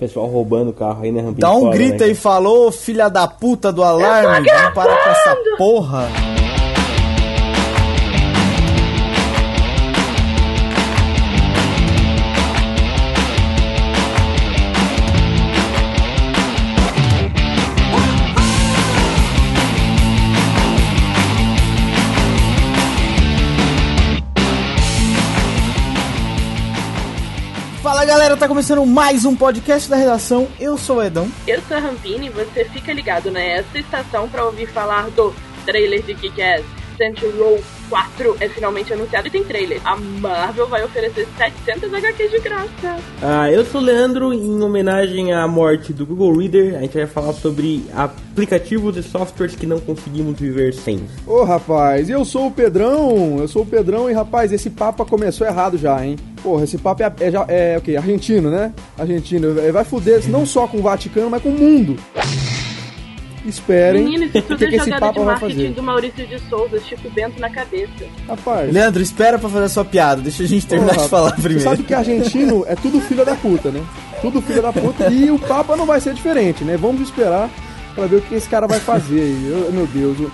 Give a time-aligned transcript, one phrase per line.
[0.00, 1.46] pessoal roubando o carro aí na rampinha.
[1.46, 2.06] Dá um fora, grito né?
[2.06, 4.48] aí, falou, filha da puta do alarme.
[4.48, 6.29] Vamos parar com essa porra.
[28.30, 30.46] Galera, tá começando mais um podcast da redação.
[30.60, 31.28] Eu sou o Edão.
[31.48, 36.02] Eu sou a Rampini e você fica ligado nessa estação pra ouvir falar do trailer
[36.02, 36.64] de Kick-Ass.
[36.96, 39.80] Saints Row 4 é finalmente anunciado e tem trailer.
[39.84, 42.96] A Marvel vai oferecer 700 HQs de graça.
[43.20, 47.06] Ah, eu sou o Leandro, em homenagem à morte do Google Reader, a gente vai
[47.06, 51.00] falar sobre aplicativos e softwares que não conseguimos viver sem.
[51.26, 55.46] Ô rapaz, eu sou o Pedrão, eu sou o Pedrão e rapaz, esse papo começou
[55.46, 56.16] errado já, hein?
[56.42, 57.96] Porra, esse papo é, é, já- é o quê?
[57.96, 58.72] Argentino, né?
[58.98, 59.54] Argentino.
[59.72, 61.96] Vai fuder não só com o Vaticano, mas com o mundo.
[63.46, 65.74] Esperem Menino, isso o tudo que, é que esse jogada de papo vai marketing fazer.
[65.74, 67.90] do Maurício de Souza, Chico Bento na cabeça.
[68.28, 70.20] Rapaz, Leandro, espera pra fazer a sua piada.
[70.20, 71.62] Deixa a gente terminar porra, de falar Você primeiro.
[71.70, 73.82] sabe que argentino é tudo filho da puta, né?
[74.20, 75.08] Tudo filho da puta.
[75.10, 76.76] E o Papa não vai ser diferente, né?
[76.76, 77.48] Vamos esperar
[77.94, 79.48] pra ver o que esse cara vai fazer aí.
[79.50, 80.30] Eu- meu Deus, o-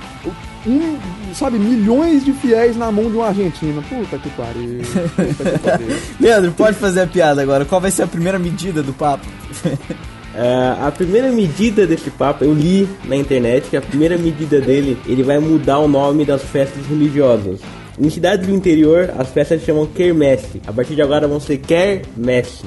[0.69, 0.99] um,
[1.33, 3.81] sabe, milhões de fiéis na mão de um argentino.
[3.85, 4.81] Puta que pariu.
[4.83, 5.97] Puta que pariu.
[6.19, 7.65] Leandro, pode fazer a piada agora.
[7.65, 9.25] Qual vai ser a primeira medida do papo?
[10.39, 14.99] Ah, a primeira medida desse papo, eu li na internet que a primeira medida dele,
[15.07, 17.61] ele vai mudar o nome das festas religiosas.
[17.99, 20.61] Em cidades do interior, as festas se chamam Kermesse.
[20.67, 22.65] A partir de agora vão ser Kermesse.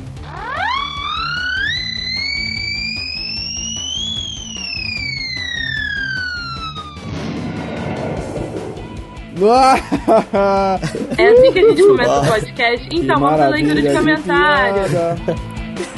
[11.17, 12.89] É assim que a gente começa o podcast.
[12.91, 14.91] Então vamos à leitura de comentários.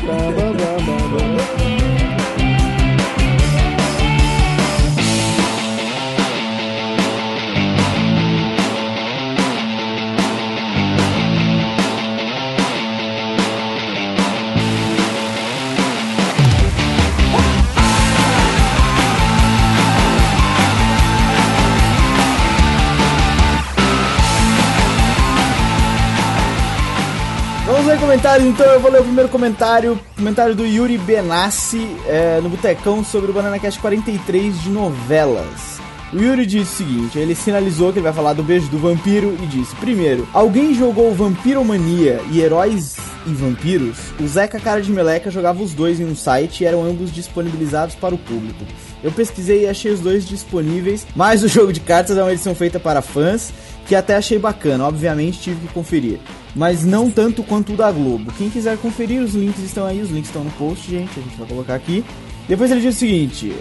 [0.06, 0.98] ba ba ba ba.
[1.18, 1.70] ba.
[28.21, 29.99] Comentários, então eu vou ler o primeiro comentário.
[30.15, 35.80] Comentário do Yuri Benassi é, no Botecão sobre o Banana Cast 43 de novelas.
[36.14, 39.36] O Yuri disse o seguinte: ele sinalizou que ele vai falar do beijo do vampiro
[39.42, 42.95] e disse: Primeiro, alguém jogou Vampiromania e Heróis
[43.26, 43.98] e Vampiros?
[44.20, 47.95] O Zeca Cara de Meleca jogava os dois em um site e eram ambos disponibilizados
[47.95, 48.64] para o público.
[49.04, 52.54] Eu pesquisei e achei os dois disponíveis, mas o jogo de cartas é uma edição
[52.54, 53.52] feita para fãs,
[53.88, 56.20] que até achei bacana, obviamente tive que conferir.
[56.56, 58.32] Mas não tanto quanto o da Globo.
[58.38, 61.36] Quem quiser conferir, os links estão aí, os links estão no post, gente, a gente
[61.38, 62.04] vai colocar aqui.
[62.48, 63.54] Depois ele diz o seguinte: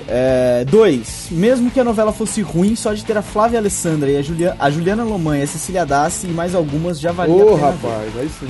[0.68, 1.28] 2.
[1.30, 4.56] mesmo que a novela fosse ruim, só de ter a Flávia Alessandra e a, Julia,
[4.58, 7.56] a Juliana Loman e a Cecília Dassi e mais algumas já valia Ô, a pena.
[7.56, 7.64] ver.
[7.64, 8.48] rapaz, aí sim.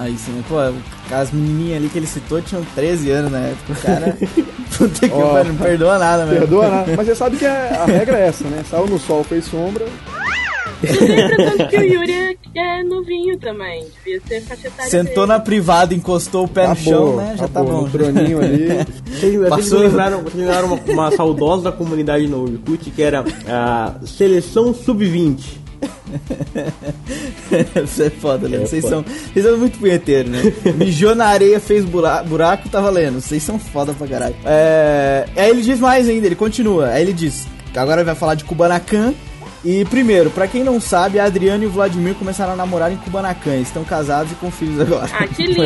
[0.00, 0.56] Aí sim, pô,
[1.12, 3.72] as menininhas ali que ele citou tinham 13 anos na época.
[3.72, 4.16] O cara.
[4.78, 6.40] Puta que pariu, não perdoa nada, mesmo.
[6.40, 6.92] Perdoa nada.
[6.96, 8.62] Mas você sabe que é- a regra é essa, né?
[8.70, 9.86] Saiu no sol, fez sombra.
[10.80, 13.84] Eu tenho a impressão de que o Yuri é, é novinho também.
[14.04, 15.38] Devia ser faixa etária Sentou dele.
[15.38, 17.34] na privada, encostou o pé no chão, né?
[17.36, 17.82] Já tá acabou, bom.
[17.82, 18.68] No troninho ali.
[19.10, 19.78] Vocês, Passou.
[19.80, 25.56] lembraram, vocês me lembraram uma, uma saudosa comunidade no Orkut que era a Seleção Sub-20.
[27.84, 28.58] Isso é foda, né?
[28.58, 30.42] É vocês, são, vocês são muito punheteiros, né?
[30.76, 33.20] Mijou na areia, fez bura- buraco, tá valendo.
[33.20, 34.36] Vocês são foda pra caralho.
[34.44, 35.26] É...
[35.36, 36.88] Aí ele diz mais ainda, ele continua.
[36.88, 39.14] Aí ele diz, agora ele vai falar de Kubanacan.
[39.64, 42.96] E primeiro, pra quem não sabe, a Adriana e o Vladimir começaram a namorar em
[42.96, 43.56] Kubanacan.
[43.56, 45.08] Estão casados e com filhos agora.
[45.12, 45.60] Ah, que lindo,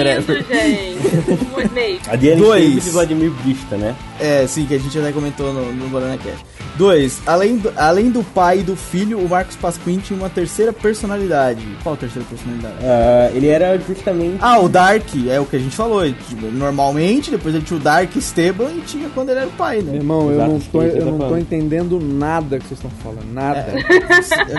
[0.49, 1.73] gente.
[1.75, 2.87] Ney, A Diana Dois.
[2.87, 3.95] E Vladimir Brista, né?
[4.19, 6.45] É, sim, que a gente até comentou no, no Banana Cast.
[6.77, 10.73] Dois, além do, além do pai e do filho, o Marcos Pasquim tinha uma terceira
[10.73, 11.61] personalidade.
[11.83, 12.77] Qual terceira personalidade?
[12.83, 14.39] Ah, ele era justamente.
[14.41, 16.03] Ah, o Dark, é o que a gente falou.
[16.11, 19.83] tipo, normalmente, depois ele tinha o Dark Esteban e tinha quando ele era o pai,
[19.83, 19.97] Meu né?
[19.99, 23.31] irmão, eu Exato, não, tô, eu não tô entendendo nada que vocês estão falando.
[23.33, 23.59] Nada.
[23.59, 23.82] É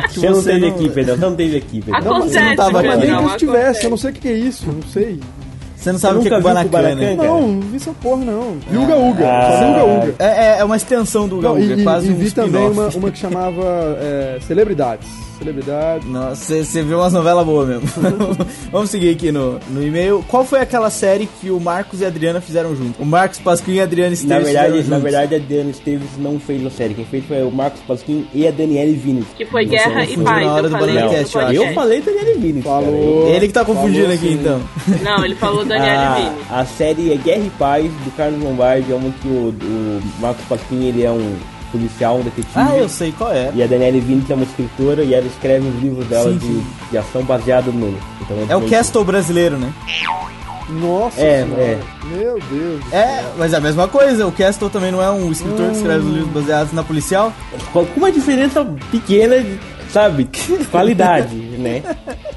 [0.09, 1.15] Você não teve aqui, Pedro.
[1.15, 1.95] Você não teve aqui, Pedro.
[1.95, 2.97] Acontece, Não, você não tava Mas aqui.
[3.01, 5.19] nem Não, que eu estivesse, eu não sei o que é isso, não sei.
[5.75, 7.15] Você não sabe o que é Kubanacan, né?
[7.15, 8.57] Não, não vi essa porra não.
[8.69, 9.69] Vi Uga Uga, vi Ah.
[9.69, 10.15] Uga Uga.
[10.17, 12.31] É, é, é uma extensão do Uga Não, Uga, e, é quase e um vi
[12.31, 15.07] também uma, uma que chamava é, Celebridades.
[15.43, 16.07] Celebridade.
[16.07, 17.83] Nossa, você viu umas novelas boas mesmo.
[18.71, 20.23] Vamos seguir aqui no, no e-mail.
[20.27, 23.01] Qual foi aquela série que o Marcos e a Adriana fizeram junto?
[23.01, 26.09] O Marcos Pasquim e a Adriana Na Esteves verdade, fizeram na verdade, a Diana Esteves
[26.17, 26.93] não fez a série.
[26.93, 29.23] Quem fez foi o Marcos Pasquim e a Daniele Vini.
[29.35, 30.45] Que foi Você Guerra e Paz.
[30.45, 31.51] na hora eu do falei Cast, eu.
[31.51, 32.61] Eu falei Daniele Vini.
[32.61, 33.23] Falou.
[33.23, 33.35] cara.
[33.35, 34.33] Ele que tá confundindo Falou aqui, sim.
[34.33, 34.61] então.
[35.03, 36.31] Não, ele falou Daniel a, Vini.
[36.49, 38.91] a série é Guerra e Paz, do Carlos Lombardi.
[38.91, 41.35] É uma que o, o Marcos Pasquim ele é um
[41.73, 42.47] policial, um detetive.
[42.55, 43.51] Ah, eu sei qual é.
[43.53, 46.45] E a Daniele Vinicius é uma escritora e ela escreve os livros dela Sim, de,
[46.45, 46.65] sim.
[46.91, 47.97] de ação baseado no.
[48.21, 49.73] Então, É o Castle brasileiro, né?
[50.69, 51.61] Nossa É, senhora.
[51.61, 51.79] é.
[52.05, 52.81] Meu Deus.
[52.93, 54.25] É, mas é a mesma coisa.
[54.25, 57.33] O Castle também não é um escritor que escreve os livros baseados na policial.
[57.73, 59.59] Com uma diferença pequena, de,
[59.91, 60.29] sabe?
[60.71, 61.83] Qualidade, né?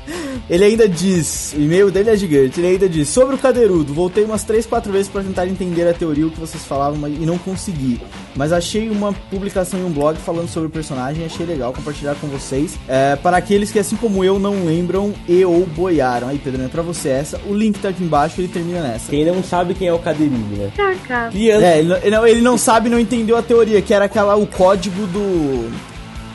[0.48, 4.24] Ele ainda diz, o e-mail dele é gigante, ele ainda diz, sobre o cadeirudo, voltei
[4.24, 7.26] umas 3, 4 vezes pra tentar entender a teoria, o que vocês falavam, mas, e
[7.26, 8.00] não consegui.
[8.36, 12.14] Mas achei uma publicação em um blog falando sobre o personagem e achei legal compartilhar
[12.16, 12.78] com vocês.
[12.86, 16.28] É, para aqueles que, assim como eu, não lembram e ou boiaram.
[16.28, 17.40] Aí, Pedro, é pra você essa.
[17.46, 19.10] O link tá aqui embaixo ele termina nessa.
[19.10, 20.70] Quem não sabe quem é o Cadeirudo, né?
[20.76, 21.30] Caca.
[21.30, 21.64] Criança.
[21.66, 24.36] É, ele, não- ele não, ele não sabe, não entendeu a teoria, que era aquela,
[24.36, 25.70] o código do...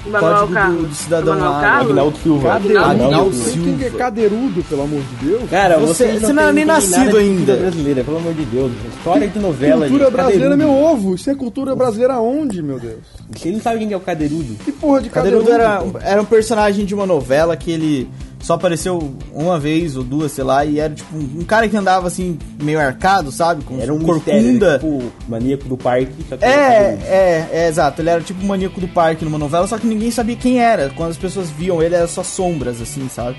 [0.04, 1.80] Código do- do cidadão lá?
[1.80, 2.50] Agnaldo Silva.
[2.50, 2.86] Cadeirudo.
[2.86, 3.98] Agnaldo Você tem que é Silva.
[3.98, 5.50] cadeirudo, pelo amor de Deus.
[5.50, 7.56] Cara, Você- você, você não era nem nascido ainda.
[7.56, 8.72] brasileira, pelo amor de Deus.
[8.98, 9.82] História de novela.
[9.88, 10.14] Cultura gente.
[10.14, 10.94] brasileira é meu Cadeirudo.
[10.94, 11.16] ovo.
[11.16, 13.00] Isso é cultura brasileira aonde, meu Deus?
[13.36, 14.56] Você não sabe quem é o Cadeirudo?
[14.64, 15.98] Que porra de Cadeirudo cadeirudo?
[16.00, 18.10] era, era um personagem de uma novela que ele
[18.42, 21.78] só apareceu uma vez ou duas, sei lá, e era tipo um, um cara que
[21.78, 23.64] andava assim, meio arcado, sabe?
[23.64, 24.66] Com Era um mistério, corcunda.
[24.68, 26.12] era, tipo, maníaco do parque.
[26.42, 28.02] É, é, é, exato.
[28.02, 30.90] Ele era tipo um maníaco do parque numa novela, só que ninguém sabia quem era.
[30.90, 33.38] Quando as pessoas viam ele, era só sombras, assim, sabe?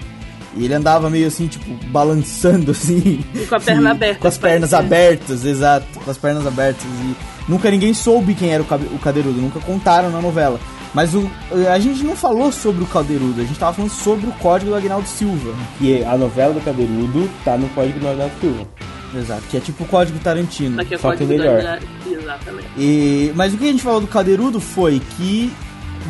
[0.55, 3.25] E ele andava meio assim, tipo, balançando, assim.
[3.35, 4.79] E com a perna aberta, Com as pernas parecia.
[4.87, 5.87] abertas, exato.
[6.05, 6.85] Com as pernas abertas.
[6.85, 7.17] E
[7.51, 10.61] nunca ninguém soube quem era o, cabe- o Cadeirudo, nunca contaram na novela.
[10.95, 11.29] Mas o,
[11.73, 14.77] a gente não falou sobre o Cadeirudo, a gente tava falando sobre o código do
[14.77, 15.55] Agnaldo Silva.
[15.79, 18.67] Que a novela do Cadeirudo tá no código do Agnaldo Silva.
[19.15, 20.77] Exato, que é tipo o código Tarantino.
[20.77, 21.63] Só que é Só que código melhor.
[21.63, 21.79] da-
[22.11, 22.69] Exatamente.
[22.79, 25.53] E, mas o que a gente falou do Cadeirudo foi que.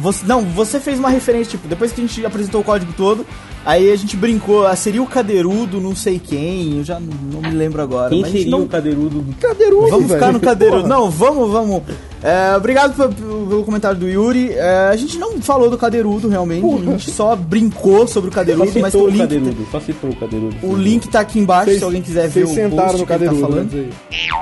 [0.01, 3.27] Você, não, você fez uma referência, tipo, depois que a gente apresentou o código todo,
[3.65, 7.57] aí a gente brincou, ah, seria o Cadeirudo, não sei quem, eu já não, me
[7.57, 8.11] lembro agora.
[8.11, 10.33] Quem seria não- o Cadeirudo do Cadeirudo, Vamos ficar velho.
[10.35, 10.83] no Cadeirudo.
[10.83, 10.89] Porra.
[10.97, 11.83] Não, vamos, vamos.
[12.23, 14.53] É, obrigado pe- pe- pelo comentário do Yuri.
[14.53, 16.65] É, a gente não falou do Cadeirudo, realmente.
[16.65, 19.81] A gente só brincou sobre o Só Cadeirudo, mas o citou o link, Cadeirudo, só
[19.81, 20.57] citou o Cadeirudo.
[20.63, 23.13] o link tá aqui embaixo, Vocês- se alguém quiser ver o sentaram post no que
[23.13, 23.73] ele tá cadeirudo, falando.
[23.73, 24.33] né, aí.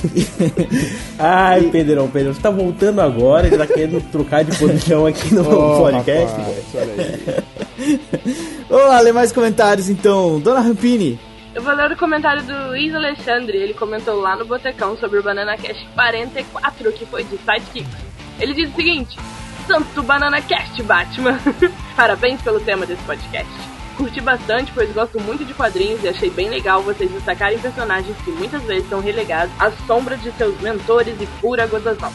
[1.18, 5.42] Ai, Pedrão, Pedrão, você tá voltando agora e tá querendo trocar de posição aqui no
[5.50, 6.36] Oh, podcast?
[6.36, 7.42] rapaz, olha aí.
[8.68, 10.40] Vamos lá, ler mais comentários então.
[10.40, 11.18] Dona Rampini.
[11.54, 13.56] Eu vou ler o comentário do Luiz Alexandre.
[13.56, 17.96] Ele comentou lá no Botecão sobre o Banana Cast 44, que foi de Sidekicks.
[18.38, 19.18] Ele diz o seguinte:
[19.66, 21.38] Santo Banana Cast, Batman!
[21.96, 23.52] Parabéns pelo tema desse podcast.
[23.96, 28.30] Curti bastante, pois gosto muito de quadrinhos e achei bem legal vocês destacarem personagens que
[28.30, 32.10] muitas vezes são relegados às sombras de seus mentores e pura gozação.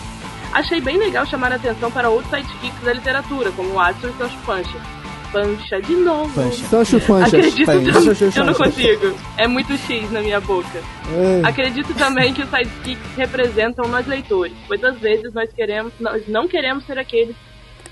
[0.51, 4.13] Achei bem legal chamar a atenção para outros sidekicks da literatura, como o Adson e
[4.13, 5.04] Sancho Pancha.
[5.31, 6.33] Pancha de novo.
[6.33, 6.65] Pancha.
[6.65, 7.27] Sancho Pancha.
[7.37, 8.15] Acredito Pancha.
[8.15, 8.31] também.
[8.35, 9.17] Eu não consigo.
[9.37, 10.81] É muito X na minha boca.
[11.13, 11.41] É.
[11.47, 16.47] Acredito também que os sidekicks representam nós leitores, pois às vezes nós queremos, nós não
[16.47, 17.35] queremos ser aqueles,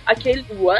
[0.05, 0.45] aquele.
[0.59, 0.77] Uau!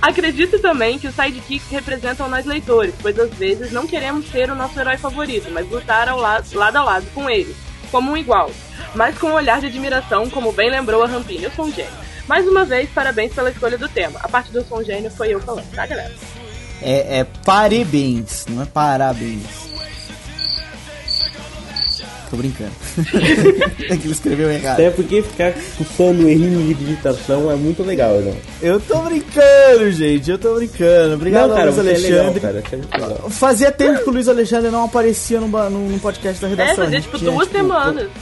[0.00, 4.54] Acredito também que os sidekicks representam nós leitores, pois às vezes não queremos ser o
[4.54, 7.56] nosso herói favorito, mas lutar ao lado, lado a lado com ele,
[7.94, 8.50] como um igual,
[8.92, 11.42] mas com um olhar de admiração, como bem lembrou a Rampinha.
[11.42, 11.92] Eu sou um gênio.
[12.26, 14.18] Mais uma vez, parabéns pela escolha do tema.
[14.20, 16.12] A parte do um gênio foi eu falando, tá, galera?
[16.82, 19.63] É, é parabéns, não é parabéns.
[22.34, 22.72] Tô brincando.
[23.78, 24.72] é que ele escreveu errado.
[24.74, 28.34] Até porque ficar fuçando errinho de digitação é muito legal, né?
[28.60, 30.28] Eu tô brincando, gente.
[30.32, 31.14] Eu tô brincando.
[31.14, 32.88] Obrigado, Não, cara, Luiz você é legal, Alexandre.
[32.88, 33.14] cara.
[33.26, 33.30] É.
[33.30, 36.72] Fazia tempo que o Luiz Alexandre não aparecia num, num, num podcast da É, redação.
[36.72, 38.08] A fazia tipo tinha, duas tipo, semanas.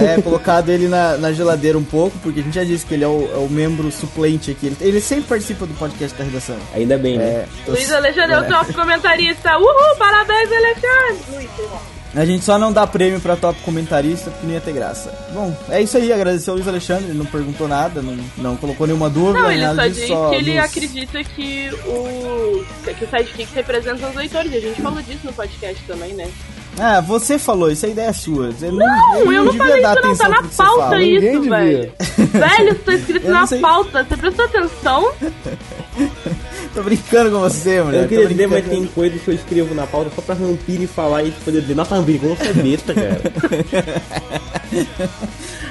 [0.00, 3.04] É, colocado ele na, na geladeira um pouco, porque a gente já disse que ele
[3.04, 4.66] é o, é o membro suplente aqui.
[4.66, 6.56] Ele, ele sempre participa do podcast da redação.
[6.74, 7.24] Ainda bem, né?
[7.24, 9.56] É, Luiz Alexandre é o top comentarista.
[9.56, 11.95] Uhul, parabéns, Alexandre!
[12.16, 15.12] A gente só não dá prêmio pra top comentarista porque não ia ter graça.
[15.34, 16.10] Bom, é isso aí.
[16.12, 17.04] Agradecer ao Luiz Alexandre.
[17.10, 19.40] Ele não perguntou nada, não, não colocou nenhuma dúvida.
[19.42, 24.08] Não, ele nada só disse que ele nos- acredita que o que os sidekicks representam
[24.08, 24.50] os leitores.
[24.52, 26.30] E a gente falou disso no podcast também, né?
[26.78, 28.52] Ah, você falou, isso é ideia sua.
[28.52, 30.98] Você não, Não, ele eu não devia falei dar isso não, tá atenção na pauta.
[30.98, 31.50] Ninguém isso, devia.
[31.56, 31.92] velho.
[32.32, 33.60] velho, isso tá escrito não na sei.
[33.60, 34.04] pauta.
[34.04, 35.12] Você prestou atenção?
[36.74, 38.02] Tô brincando com você, mulher.
[38.02, 41.22] Eu queria dizer, mas tem coisas que eu escrevo na pauta só pra Rampini falar
[41.22, 43.22] e poder dizer, nossa, Rampini, como você é besta, cara.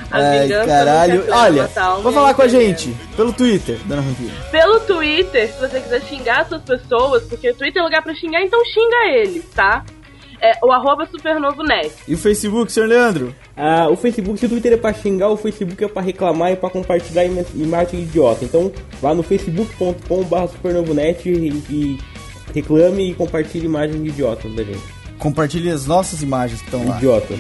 [0.10, 1.26] Ai, caralho.
[1.28, 1.70] é Olha,
[2.02, 4.32] vou é falar com a gente pelo Twitter, dona Rampini.
[4.50, 8.42] Pelo Twitter, se você quiser xingar essas pessoas, porque o Twitter é lugar pra xingar,
[8.42, 9.84] então xinga eles, tá?
[10.42, 11.92] É o arroba supernovonet.
[12.08, 13.34] E o Facebook, senhor Leandro?
[13.56, 16.56] Ah, o Facebook, se o Twitter é pra xingar, o Facebook é pra reclamar e
[16.56, 18.44] pra compartilhar ima- imagem idiota.
[18.46, 22.00] Então, vá no facebook.com.br supernovonet e, e
[22.54, 24.84] reclame e compartilhe imagens idiotas da gente.
[25.20, 26.98] Compartilhe as nossas imagens que estão lá.
[26.98, 27.40] Idiotas.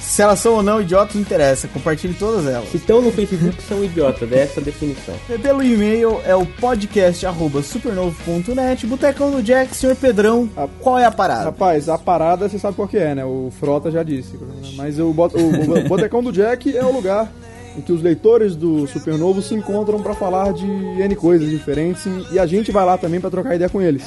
[0.00, 1.68] Se elas são ou não idiotas, não interessa.
[1.68, 2.68] Compartilhe todas elas.
[2.70, 5.14] Se estão no Facebook, são idiotas, é essa a definição.
[5.42, 8.86] Pelo e-mail é o podcast arroba supernovo.net.
[8.86, 10.48] Botecão do Jack, senhor Pedrão,
[10.80, 11.44] qual é a parada?
[11.44, 13.24] Rapaz, a parada você sabe qual que é, né?
[13.24, 14.38] O Frota já disse.
[14.74, 17.30] Mas o, bot- o, Botecão do Jack é o lugar
[17.76, 22.38] em que os leitores do Supernovo se encontram para falar de N coisas diferentes e
[22.38, 24.02] a gente vai lá também para trocar ideia com eles.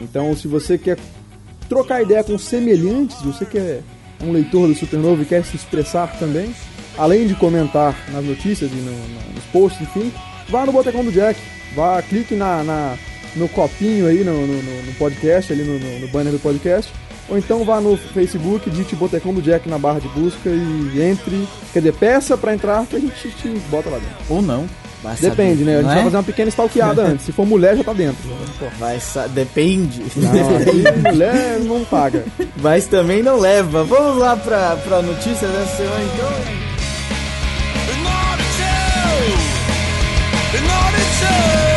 [0.00, 0.98] Então, se você quer
[1.68, 3.80] trocar ideia com semelhantes, você que é
[4.22, 6.54] um leitor do Supernovo e quer se expressar também,
[6.96, 10.12] além de comentar nas notícias e no- no- nos posts, enfim,
[10.48, 11.38] vá no Botecão do Jack,
[11.74, 12.96] vá, clique na, na-
[13.34, 14.62] no copinho aí, no, no-
[14.94, 16.90] podcast, ali no, banner do podcast,
[17.28, 21.46] ou então vá no Facebook, digite Botecão do Jack na barra de busca e entre,
[21.72, 24.16] quer dizer, peça pra entrar que a gente te bota lá dentro.
[24.30, 24.66] Ou não.
[25.06, 25.72] Vai Depende, saber, né?
[25.72, 26.04] A gente não vai é?
[26.04, 27.26] fazer uma pequena stalkeada antes.
[27.26, 28.28] Se for mulher, já tá dentro.
[28.76, 28.98] Vai.
[29.28, 30.02] Depende.
[30.16, 32.24] Não, mulher não paga.
[32.56, 33.84] Mas também não leva.
[33.84, 36.28] Vamos lá pra, pra notícia dessa semana então.
[37.88, 38.62] In order to,
[40.58, 41.75] in order to,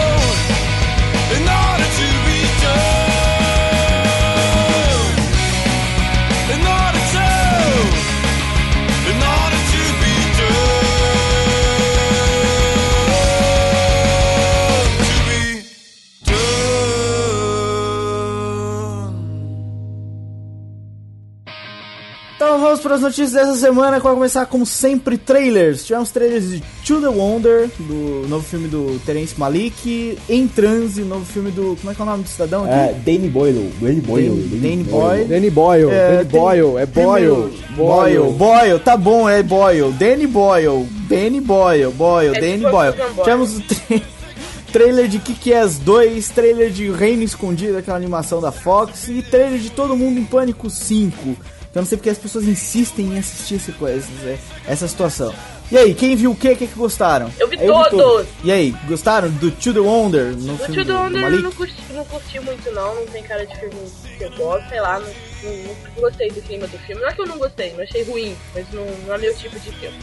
[22.49, 25.85] Então vamos para as notícias dessa semana, que vai começar como sempre trailers.
[25.85, 31.23] Tivemos trailers de To The Wonder, do novo filme do Terence Malik, Em Transe, novo
[31.25, 31.77] filme do...
[31.79, 32.73] Como é que é o nome do cidadão aqui?
[32.73, 33.71] Ah, Danny Boyle.
[33.79, 34.29] Danny Boyle.
[34.29, 35.25] Danny- Danny Boyle.
[35.25, 37.51] Danny Boyle, Danny tem- Boyle, é Boyle.
[37.77, 39.91] Boyle, Boyle, tá bom, é Boyle.
[39.91, 42.95] Danny Boyle, Danny Boyle, Boyle, É Danny tipo Boyle.
[43.23, 44.01] Tivemos o tra-
[44.73, 49.69] trailer de Kick-Ass 2, trailer de Reino Escondido, aquela animação da Fox, e trailer de
[49.69, 51.37] Todo Mundo em Pânico 5.
[51.69, 55.33] Então não sei porque as pessoas insistem em assistir esse, essa, essa situação.
[55.71, 56.49] E aí, quem viu o que?
[56.51, 57.31] O que, que gostaram?
[57.39, 58.27] Eu vi Eu vi todos.
[58.43, 61.51] E aí, gostaram do To The Wonder no O filme do do Wonder eu não
[61.51, 63.75] curti, não curti muito não, não tem cara de filme
[64.17, 65.63] que eu gosto, sei lá, não, não-
[65.95, 66.99] não gostei do clima do filme.
[67.03, 69.59] Não é que eu não gostei, não achei ruim, mas não, não é meu tipo
[69.59, 69.97] de filme.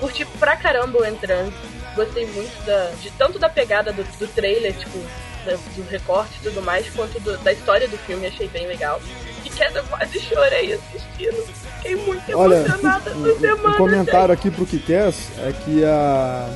[0.00, 1.52] Curti pra caramba o Entrance,
[1.94, 4.98] gostei muito da, de tanto da pegada do, do trailer, tipo,
[5.44, 9.00] do recorte e tudo mais, quanto do- da história do filme, achei bem legal.
[9.44, 11.44] E que eu quase chorei assistindo,
[11.76, 13.68] fiquei muito Olha, emocionada essa semana.
[13.70, 16.48] um comentário aqui pro Kikés é que a,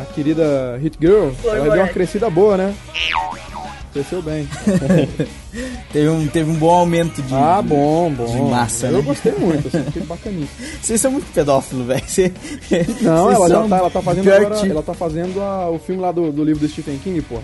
[0.00, 2.74] a querida Hit Girl, Flor ela deu uma crescida boa, né?
[3.92, 4.48] Cresceu bem.
[5.92, 7.34] Teve um, teve um bom aumento de.
[7.34, 8.24] Ah, bom, bom.
[8.24, 9.02] de massa, Eu né?
[9.02, 10.48] gostei muito, assim, fiquei bacaníssimo.
[10.80, 12.04] Vocês são muito pedófilos, velho.
[13.00, 16.00] Não, ela já são tá, ela tá fazendo agora, ela tá fazendo a- o filme
[16.00, 17.42] lá do, do livro do Stephen King, porra.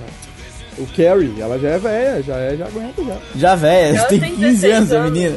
[0.78, 3.16] O Carrie, ela já é velha, já é, já aguenta já.
[3.34, 5.36] Já velha, tem tem 15 anos 16 a menina.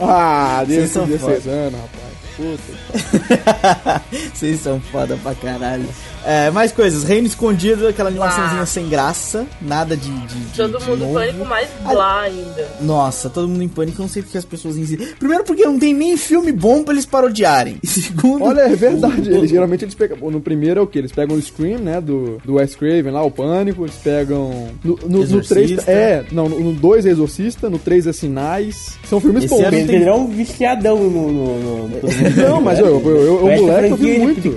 [0.00, 2.08] Ah, Vocês são 16 anos, rapaz.
[2.36, 4.02] Puta.
[4.32, 5.88] Vocês são foda pra caralho.
[6.30, 7.04] É, mais coisas.
[7.04, 8.66] Reino Escondido, aquela animaçãozinha Ah.
[8.66, 9.46] sem graça.
[9.62, 10.10] Nada de.
[10.10, 11.14] de, de Todo de mundo novo.
[11.14, 12.68] pânico mais Ah, blá ainda.
[12.82, 13.98] Nossa, todo mundo em pânico.
[14.00, 15.08] Eu não sei porque as pessoas insistem.
[15.18, 17.76] Primeiro, porque não tem nem filme bom pra eles parodiarem.
[17.82, 18.44] E segundo.
[18.44, 19.30] Olha, é verdade.
[19.30, 20.18] Eles, geralmente eles pegam.
[20.30, 20.98] No primeiro é o que?
[20.98, 21.98] Eles pegam o Scream, né?
[22.00, 23.84] Do, do Wes Craven lá, o Pânico.
[23.84, 24.68] Eles pegam.
[24.84, 25.70] No, no, no 3.
[25.70, 25.90] Exorcista.
[25.90, 28.98] É, não, no 2 é Exorcista, no 3 é Sinais.
[29.08, 29.64] São filmes Esse bons.
[29.64, 31.32] ano Ele tem- virou um viciadão no...
[31.32, 32.00] no, no.
[32.48, 34.54] Não, mas eu, eu, eu, eu, moleque, eu vi ele muito.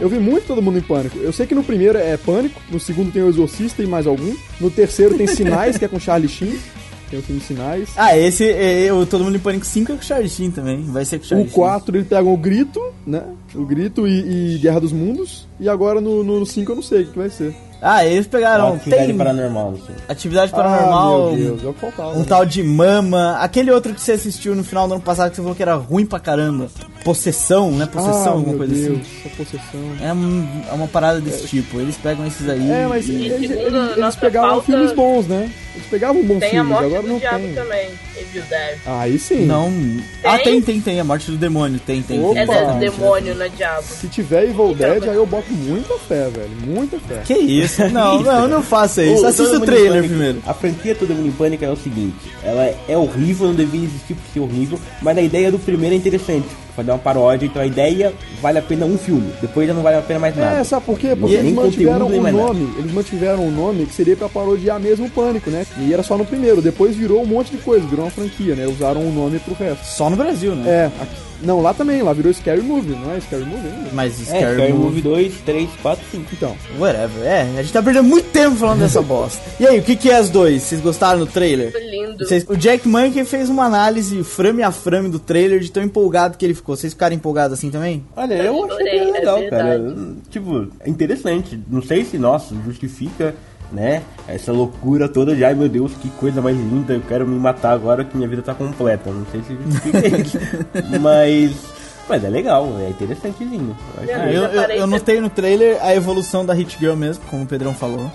[0.00, 0.99] Eu vi muito todo mundo em pânico.
[1.14, 4.34] Eu sei que no primeiro é pânico, no segundo tem o Exorcista e mais algum.
[4.60, 6.58] No terceiro tem Sinais, que é com Charlie Sheen.
[7.10, 7.88] Tem o filme Sinais.
[7.96, 10.82] Ah, esse é, o Todo Mundo em Pânico 5 é com o Charlie Sheen também.
[10.84, 13.22] Vai ser com o Charlie O 4 ele pega o Grito, né?
[13.52, 15.48] O Grito e, e Guerra dos Mundos.
[15.58, 17.54] E agora no, no 5 eu não sei o que vai ser.
[17.82, 18.74] Ah, eles pegaram.
[18.74, 19.70] Atividade tem paranormal.
[19.70, 19.92] Assim.
[20.08, 21.28] Atividade Paranormal.
[21.28, 22.12] Ah, meu Deus, é o que faltava.
[22.12, 22.24] Um né?
[22.28, 23.38] tal de Mama.
[23.38, 25.74] Aquele outro que você assistiu no final do ano passado que você falou que era
[25.74, 26.68] ruim pra caramba.
[27.04, 27.86] Possessão, né?
[27.86, 29.28] Possessão, ah, alguma coisa Deus, assim.
[29.36, 29.80] possessão.
[30.02, 31.80] É, um- é uma parada desse tipo.
[31.80, 32.70] Eles pegam esses aí.
[32.70, 35.50] É, mas e- eles, eles- eles pegavam pauta- filmes bons, né?
[35.74, 37.54] Eles pegavam bons Tem a filmes, morte agora do não diabo tem.
[37.54, 37.88] também.
[38.18, 38.78] Evil Dead.
[38.86, 39.46] Aí sim.
[39.46, 39.72] Não.
[40.24, 41.00] Ah, tem, tem, tem.
[41.00, 41.80] A morte do demônio.
[41.86, 42.20] Tem, tem.
[42.22, 42.34] Opa.
[42.34, 43.82] tem É do demônio, não é diabo.
[43.84, 46.50] Se tiver Evil Então, Dead, mas- aí eu boto muita fé, velho.
[46.66, 47.22] Muita fé.
[47.24, 47.80] Que isso?
[47.90, 49.22] Não, não, não faça isso.
[49.24, 50.42] Ô, Assista o trailer primeiro.
[50.46, 54.14] A franquia Todo Mundo em Pânico é o seguinte: ela é horrível, não devia existir
[54.14, 56.46] por ser horrível, mas a ideia do primeiro é interessante.
[56.80, 59.98] Fazer uma paródia, então a ideia vale a pena um filme, depois já não vale
[59.98, 60.56] a pena mais nada.
[60.56, 61.14] É, sabe por quê?
[61.14, 62.48] Porque E eles mantiveram nem um mais nada.
[62.48, 62.74] nome.
[62.78, 65.66] Eles mantiveram um nome que seria pra parodiar mesmo o Pânico, né?
[65.78, 66.62] E era só no primeiro.
[66.62, 68.66] Depois virou um monte de coisa, virou uma franquia, né?
[68.66, 69.84] Usaram um nome pro resto.
[69.84, 70.70] Só no Brasil, né?
[70.70, 73.90] É, aqui- não, lá também, lá virou Scary Movie, não é Scary Movie ainda?
[73.92, 74.84] Mas É, Scary, Scary Movie.
[74.84, 76.24] Movie 2, 3, 4, 5.
[76.32, 77.22] Então, Whatever.
[77.26, 79.40] É, a gente tá perdendo muito tempo falando dessa bosta.
[79.58, 80.62] E aí, o que, que é as dois?
[80.62, 81.72] Vocês gostaram do trailer?
[81.90, 82.24] Lindo.
[82.26, 86.36] Vocês- o Jack Monkey fez uma análise frame a frame do trailer de tão empolgado
[86.36, 86.76] que ele ficou.
[86.76, 88.04] Vocês ficaram empolgados assim também?
[88.16, 89.78] Olha, eu achei chorei, bem é legal, cara.
[89.78, 90.16] verdade.
[90.30, 91.60] Tipo, é interessante.
[91.68, 93.34] Não sei se, nossa, justifica,
[93.72, 94.02] né?
[94.28, 97.72] Essa loucura toda de, ai meu Deus, que coisa mais linda, eu quero me matar
[97.72, 99.10] agora que minha vida tá completa.
[99.10, 100.38] Não sei se justifica isso.
[101.00, 101.80] Mas.
[102.08, 103.76] Mas é legal, é interessantezinho.
[103.96, 106.94] Eu acho que- Ah, eu, eu, eu notei no trailer a evolução da Hit Girl
[106.96, 108.10] mesmo, como o Pedrão falou.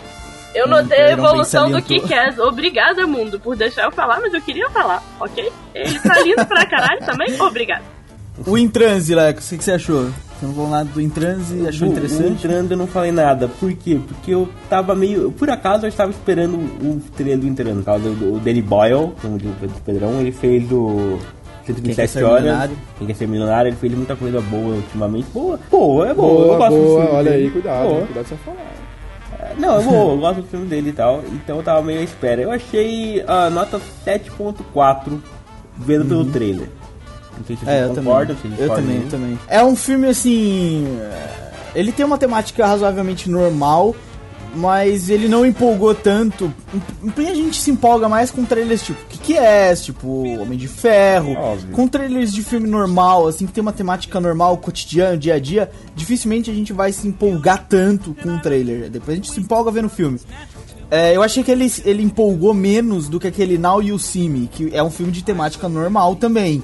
[0.54, 1.82] Eu notei a evolução do.
[1.82, 2.38] Kick-Ass.
[2.40, 5.52] Obrigada, mundo, por deixar eu falar, mas eu queria falar, ok?
[5.74, 7.40] Ele tá lindo pra caralho também?
[7.42, 7.84] Obrigado.
[8.46, 10.10] O Intranse, Leco, o que, que você achou?
[10.40, 12.46] Você não falou nada do Intranse, achou Do- interessante?
[12.46, 13.48] Entrando eu não falei nada.
[13.48, 14.00] Por quê?
[14.06, 15.32] Porque eu tava meio.
[15.32, 17.78] Por acaso eu estava esperando o trailer do Entrando.
[17.78, 21.18] Por causa do o Danny Boyle, como diz o Pedrão, ele fez do.
[21.66, 22.42] Quem quer 127 ser horas.
[22.44, 22.78] milionário?
[23.00, 25.26] Quem quer ser milionário, ele fez muita coisa boa ultimamente.
[25.34, 26.30] Boa, boa, é boa.
[26.42, 27.44] eu boa, gosto do boa, filme olha dele.
[27.46, 28.06] aí, cuidado, Boa.
[28.06, 29.56] cuidado com você falar.
[29.58, 31.24] Não, é boa, eu gosto do filme dele e tal.
[31.32, 32.42] Então eu tava meio à espera.
[32.42, 35.18] Eu achei a nota 7.4
[35.78, 36.70] vendo pelo trailer.
[37.38, 37.70] Não sei se.
[37.70, 38.14] É, eu vocês também.
[38.60, 39.40] Eu também, também.
[39.48, 40.86] É um filme assim.
[41.00, 43.96] é, Ele tem uma temática razoavelmente normal,
[44.56, 46.54] mas ele não empolgou tanto.
[47.18, 51.34] A gente se empolga mais com trailers tipo que que é, tipo Homem de Ferro,
[51.34, 51.72] Óbvio.
[51.72, 55.70] com trailers de filme normal, assim que tem uma temática normal, cotidiano, dia a dia.
[55.96, 58.90] Dificilmente a gente vai se empolgar tanto com um trailer.
[58.90, 60.20] Depois a gente se empolga vendo o filme.
[60.90, 64.48] É, eu achei que ele, ele empolgou menos do que aquele Now You See Me,
[64.48, 66.64] que é um filme de temática normal também.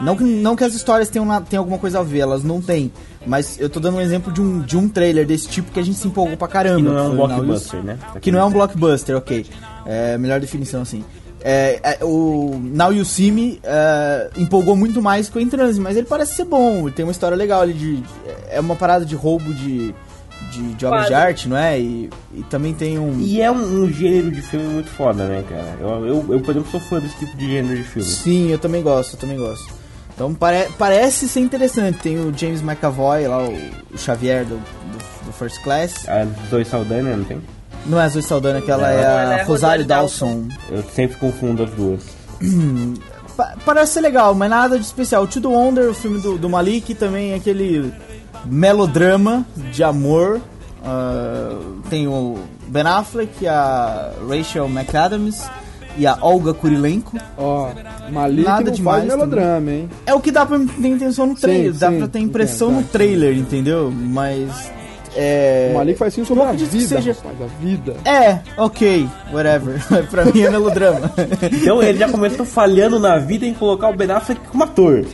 [0.00, 2.90] Não que, não que as histórias tenham, tenham alguma coisa a ver, elas não têm.
[3.26, 5.82] Mas eu tô dando um exemplo de um, de um trailer desse tipo que a
[5.82, 6.76] gente se empolgou pra caramba.
[6.76, 7.98] Que não é um blockbuster, né?
[8.20, 9.46] que não é um blockbuster, ok.
[9.84, 11.04] É, melhor definição assim.
[11.42, 15.96] É, é, o Now You See Me é, empolgou muito mais que o Entrance, mas
[15.96, 16.82] ele parece ser bom.
[16.82, 18.02] Ele tem uma história legal ali de.
[18.50, 19.94] É uma parada de roubo de,
[20.50, 21.78] de, de obras de arte, não é?
[21.78, 23.18] E, e também tem um.
[23.20, 25.76] E é um, um gênero de filme muito foda, né, cara?
[25.80, 28.08] Eu, eu, eu, por exemplo, sou fã desse tipo de gênero de filme.
[28.08, 29.79] Sim, eu também gosto, eu também gosto.
[30.20, 31.98] Então pare, parece ser interessante.
[32.00, 33.54] Tem o James McAvoy lá, o,
[33.94, 36.06] o Xavier do, do, do First Class.
[36.06, 37.40] A Zoe Saldanha, não tem?
[37.86, 40.46] Não é a Zoe Saldana, aquela é Não, a ela é Rosário Dawson.
[40.70, 42.02] Eu sempre confundo as duas.
[43.34, 45.26] Pa- parece ser legal, mas nada de especial.
[45.26, 47.90] To The Wonder, o filme do, do Malik, também é aquele
[48.44, 50.38] melodrama de amor.
[50.84, 55.48] Ah, tem o Ben Affleck, a Rachel McAdams
[56.00, 57.18] e a Olga Kurilenko.
[57.36, 57.68] Ó,
[58.10, 59.88] Malik Nada não demais faz melodrama, hein?
[60.06, 62.68] É o que dá pra ter intenção no trailer, Sim, dá sim, pra ter impressão
[62.68, 62.92] entendo, no tá.
[62.92, 63.92] trailer, entendeu?
[63.94, 64.72] Mas.
[65.14, 65.70] É.
[65.72, 67.96] O Malik faz sim sobre a vida, seja- rapaz, a vida.
[68.04, 69.78] É, ok, whatever.
[70.10, 71.10] pra mim é melodrama.
[71.52, 75.04] Então ele já começou falhando na vida em colocar o Ben Affleck como ator.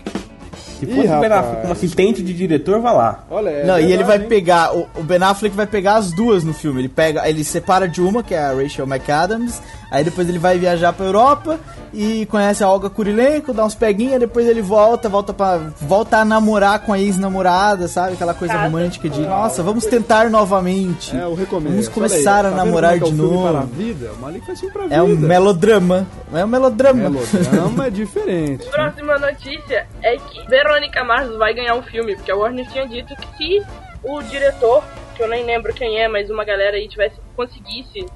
[0.79, 1.33] Se Ih, fosse o Ben.
[1.33, 3.25] Affleck como assistente de diretor, vá lá.
[3.31, 4.29] Olha, é Não, e ele verdade, vai hein?
[4.29, 6.83] pegar, o, o Ben Affleck vai pegar as duas no filme.
[6.83, 10.59] Ele pega, ele separa de uma, que é a Rachel McAdams, aí depois ele vai
[10.59, 11.59] viajar pra Europa
[11.93, 16.25] e conhece a Olga Kurilenko, dá uns peguinhas, depois ele volta, volta para volta a
[16.25, 18.15] namorar com a ex-namorada, sabe?
[18.15, 18.67] Aquela coisa Casa.
[18.67, 21.17] romântica de, nossa, vamos tentar novamente.
[21.17, 21.73] É, eu recomendo.
[21.73, 23.49] Vamos começar aí, a tá namorar como é de que é filme novo.
[23.49, 24.13] Para a vida?
[24.13, 24.95] O Malik faz filme pra vida.
[24.95, 26.07] É um melodrama.
[26.33, 27.11] É um melodrama.
[27.11, 28.69] Melodrama é diferente.
[28.69, 33.15] Próxima notícia é que Verônica Mars vai ganhar um filme, porque a Warner tinha dito
[33.17, 33.67] que se
[34.03, 38.07] o diretor, que eu nem lembro quem é, mas uma galera aí tivesse conseguisse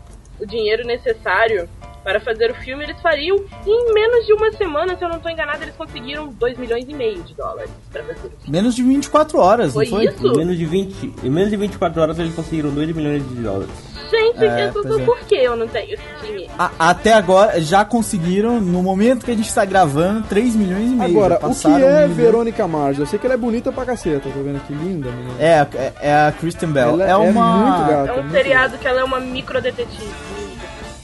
[0.40, 1.68] o dinheiro necessário
[2.04, 3.36] para fazer o filme, eles fariam.
[3.66, 6.84] E em menos de uma semana, se eu não estou enganado, eles conseguiram 2 milhões
[6.88, 8.36] e meio de dólares para fazer o filme.
[8.48, 10.04] Menos de 24 horas, Foi não foi?
[10.06, 10.26] isso?
[10.26, 13.70] Em menos de 20, em menos de 24 horas eles conseguiram 2 milhões de dólares.
[14.10, 15.04] Gente, É, eu tô pois é.
[15.04, 16.52] por que eu não tenho esse dinheiro?
[16.58, 20.94] A- até agora já conseguiram, no momento que a gente tá gravando, 3 milhões e
[20.96, 21.10] meio.
[21.10, 22.08] Agora, o que passaram é um.
[22.12, 22.98] Verônica Mars?
[22.98, 25.34] Eu sei que ela é bonita pra caceta, tô vendo que linda, menina.
[25.38, 26.90] É, é, é a Kristen Bell.
[27.00, 27.56] Ela é é uma.
[27.56, 28.08] muito gata.
[28.08, 30.10] É um muito seriado que ela é uma microdetetive.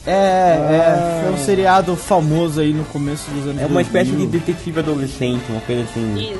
[0.07, 0.87] É, é.
[0.87, 1.21] Ah.
[1.25, 4.41] Foi um seriado famoso aí no começo dos anos É uma espécie de 2000.
[4.41, 6.37] detetive adolescente, uma coisa assim.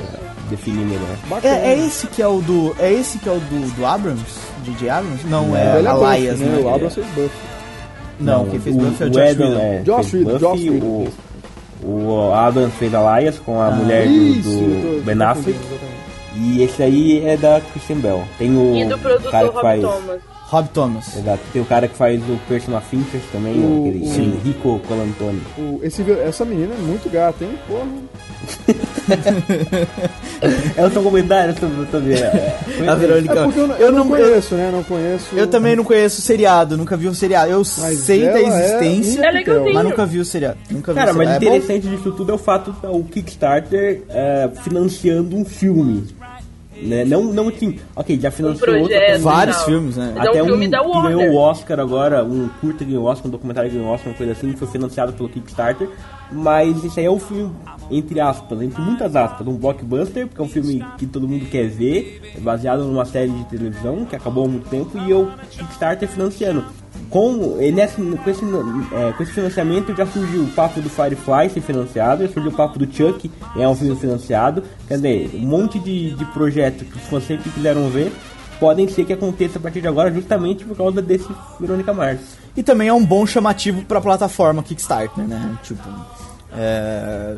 [0.49, 1.17] Definir melhor.
[1.29, 1.55] Bacana.
[1.57, 2.73] É, é esse que é o do.
[2.79, 4.23] É esse que é o do, do Abrams?
[4.63, 5.27] DJ Abrams?
[5.27, 6.45] Não, Não, é, é Elias, né?
[6.47, 6.61] né?
[6.63, 7.29] O Abrams fez Buffy.
[8.19, 9.59] Não, quem fez Buffy é o o Josh Whedon.
[9.59, 11.15] é, Josh Whedon, Josh Whedon o, fez.
[11.83, 15.59] o Adam fez Elias com a mulher do, Isso, do Ben Affleck.
[16.35, 18.23] E esse aí é da Christian Bell.
[18.37, 19.81] Tem o E do produtor cara que Rob faz.
[19.81, 20.21] Thomas.
[20.49, 21.17] Rob Thomas.
[21.17, 21.41] Exato.
[21.51, 25.41] Tem o cara que faz o Persona 5 também, O- aquele o- Enrico Colantoni.
[25.57, 27.51] O- esse, essa menina é muito gata, hein?
[27.67, 27.85] Porra.
[30.77, 32.57] É o seu comentário sobre sobre- é,
[32.87, 33.33] A Verônica.
[33.39, 34.69] É porque eu, não- eu eu não não eu, conheço, né?
[34.71, 35.35] Não conheço.
[35.35, 37.51] eu também não conheço o seriado, nunca vi o seriado.
[37.51, 40.57] Eu sei da é existência, É mas nunca vi o seriado.
[40.69, 41.45] Nunca vi Cara, o mas o seriado.
[41.45, 41.55] É bom?
[41.65, 46.05] interessante disso tudo é o fato do Kickstarter é, financiando um filme.
[46.81, 47.05] Né?
[47.05, 49.07] Não, não assim, ok, já financiou outro projeto.
[49.07, 49.21] também.
[49.21, 50.13] Vários filmes, né?
[50.15, 51.17] Mas é um Até filme um da Warner.
[51.17, 54.17] ganhou o Oscar agora, um curta ganhou o Oscar, um documentário ganhou o Oscar, uma
[54.17, 55.89] coisa assim, que foi financiado pelo Kickstarter.
[56.31, 57.51] Mas esse aí é um filme,
[57.89, 61.67] entre aspas, entre muitas aspas, um blockbuster, porque é um filme que todo mundo quer
[61.69, 66.07] ver, é baseado numa série de televisão que acabou há muito tempo e o Kickstarter
[66.07, 66.65] financiando.
[67.09, 68.41] Com, é- com, esse,
[68.91, 72.55] é, com esse financiamento já surgiu o papo do Firefly ser financiado, já surgiu o
[72.55, 74.63] papo do Chuck, é um filme financiado.
[74.87, 78.11] Quer dizer, um monte de, de projetos que fãs sempre quiseram ver
[78.59, 82.19] podem ser que aconteça a partir de agora justamente por causa desse Verônica Mars.
[82.57, 85.57] E também é um bom chamativo pra plataforma Kickstarter, né?
[85.63, 85.87] Tipo,
[86.57, 87.35] é,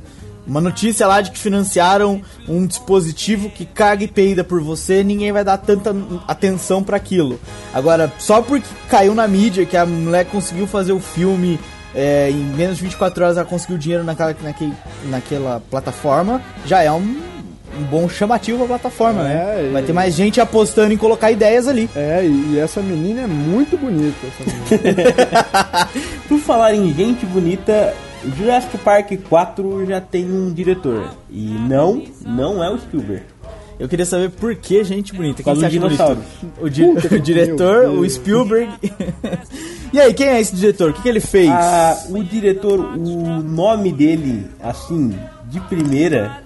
[0.48, 5.32] uma notícia lá de que financiaram um dispositivo que caga e peida por você, ninguém
[5.34, 5.94] vai dar tanta
[6.26, 7.40] atenção pra aquilo.
[7.74, 11.60] Agora, só porque caiu na mídia que a mulher conseguiu fazer o filme
[11.94, 14.36] é, em menos de 24 horas ela conseguiu dinheiro naquela,
[15.06, 17.20] naquela plataforma, já é um,
[17.80, 19.68] um bom chamativo pra plataforma, É, né?
[19.70, 21.90] e- Vai ter mais gente apostando em colocar ideias ali.
[21.96, 24.16] É, e, e essa menina é muito bonita.
[26.28, 27.94] Por falar em gente bonita,
[28.38, 31.10] Jurassic Park 4 já tem um diretor.
[31.30, 33.24] E não, não é o Spielberg.
[33.80, 35.42] Eu queria saber por que gente bonita.
[35.42, 35.92] Quem você dos acha bonito?
[35.96, 36.24] dinossauros.
[36.62, 38.10] O, di- Puta o diretor, o.
[38.10, 38.70] Spielberg.
[39.94, 40.90] e aí, quem é esse diretor?
[40.90, 41.50] O que, que ele fez?
[41.50, 46.42] Ah, o diretor, o nome dele, assim, de primeira,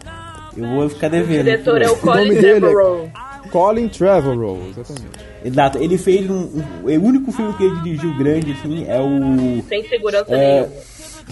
[0.58, 1.44] eu vou ficar O devendo.
[1.44, 3.10] diretor é o O nome Colin dele é- Trevorrow.
[3.52, 5.08] Colin Trevorrow, exatamente.
[5.46, 9.62] Exato, ele fez um, um- O único filme que ele dirigiu grande, assim, é o.
[9.68, 10.74] Sem segurança É, nenhuma.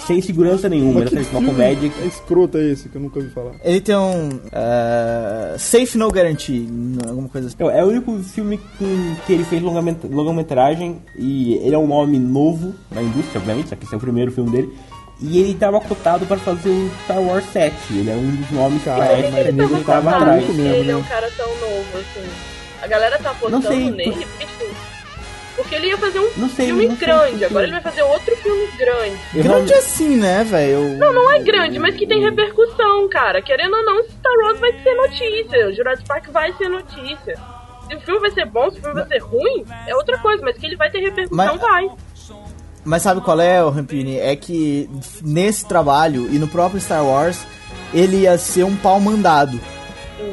[0.05, 1.89] sem segurança nenhuma, Mas ele que fez uma comédia.
[1.89, 3.51] que- É escroto é esse que eu nunca ouvi falar.
[3.63, 4.29] Ele tem um.
[4.51, 6.67] eh, safe No Guarantee,
[7.07, 7.55] alguma coisa assim.
[7.59, 12.19] É o único filme com, que ele fez longamet- longa-metragem e ele é um nome
[12.19, 14.73] novo na indústria, obviamente, já que esse é o primeiro filme dele.
[15.21, 17.75] E ele estava cotado para fazer o Star Wars 7.
[17.91, 20.45] Ele é um dos nomes Cara, que mas parece Ele que tava atrás.
[20.45, 20.95] que mesmo, ele é né?
[20.95, 22.29] um cara tão novo, assim.
[22.81, 24.71] A galera tá apostando Não sei, nele, por-
[25.55, 27.81] porque, ele ia fazer um Não sei, filme não sei grande, porque- agora ele vai
[27.81, 29.17] fazer outro filme grande.
[29.35, 30.97] Eu Grande assim, né, velho?
[30.97, 33.41] Não, não é grande, mas que tem repercussão, cara.
[33.43, 35.67] Querendo ou não, Star Wars vai ser notícia.
[35.67, 37.37] O Jurassic Park vai ser notícia.
[37.87, 40.41] Se o filme vai ser bom, se o filme vai ser ruim, é outra coisa,
[40.43, 41.89] mas que ele vai ter repercussão, Mas- vai.
[42.83, 44.17] Mas sabe qual é, o Rampini?
[44.17, 44.89] É que
[45.23, 47.39] nesse trabalho e no próprio Star Wars,
[47.93, 49.59] ele ia ser um pau mandado.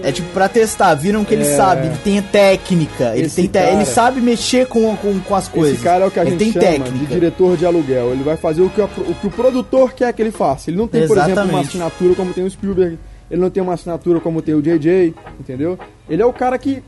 [0.03, 1.57] É tipo pra testar, viram que ele É.
[1.57, 5.49] sabe, ele tem técnica, ele, tem te- cara- ele sabe mexer com, com, com as
[5.49, 5.75] coisas.
[5.75, 7.15] Esse cara é o que a ele gente tem chama de técnica.
[7.15, 8.13] diretor de aluguel.
[8.13, 10.71] Ele vai fazer o que, a- o que o produtor quer que ele faça.
[10.71, 11.69] Ele não tem, por exemplo, uma Exatamente.
[11.69, 12.99] assinatura como tem o Spielberg.
[13.31, 15.79] Ele não tem uma assinatura como tem o JJ, entendeu?
[16.09, 16.83] Ele é o cara que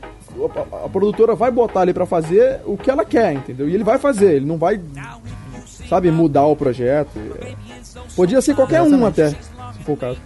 [0.71, 3.67] a, a produtora vai botar ele pra fazer o que ela quer, entendeu?
[3.67, 4.79] E ele vai fazer, ele não vai,
[5.91, 7.19] sabe, mudar o projeto.
[8.15, 9.35] Podia ser qualquer um até, se
[9.85, 10.17] for o caso.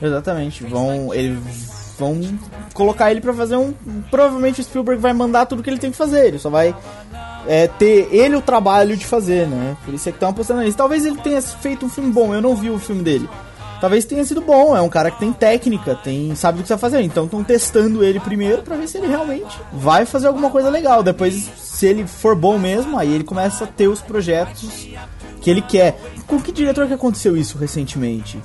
[0.00, 0.64] Exatamente.
[0.64, 1.12] Vão.
[1.12, 1.38] Ele,
[1.98, 2.18] vão
[2.72, 3.74] colocar ele pra fazer um.
[4.10, 6.28] Provavelmente o Spielberg vai mandar tudo que ele tem que fazer.
[6.28, 6.74] Ele só vai
[7.46, 9.76] é, ter ele o trabalho de fazer, né?
[9.84, 10.78] Por isso é que estão apostando nisso.
[10.78, 12.34] Talvez ele tenha feito um filme bom.
[12.34, 13.28] Eu não vi o filme dele.
[13.80, 14.76] Talvez tenha sido bom.
[14.76, 17.04] É um cara que tem técnica, tem sabe o que está fazendo.
[17.04, 21.02] Então estão testando ele primeiro pra ver se ele realmente vai fazer alguma coisa legal.
[21.02, 24.88] Depois, se ele for bom mesmo, aí ele começa a ter os projetos
[25.40, 25.98] que ele quer.
[26.26, 28.38] Com que diretor que aconteceu isso recentemente?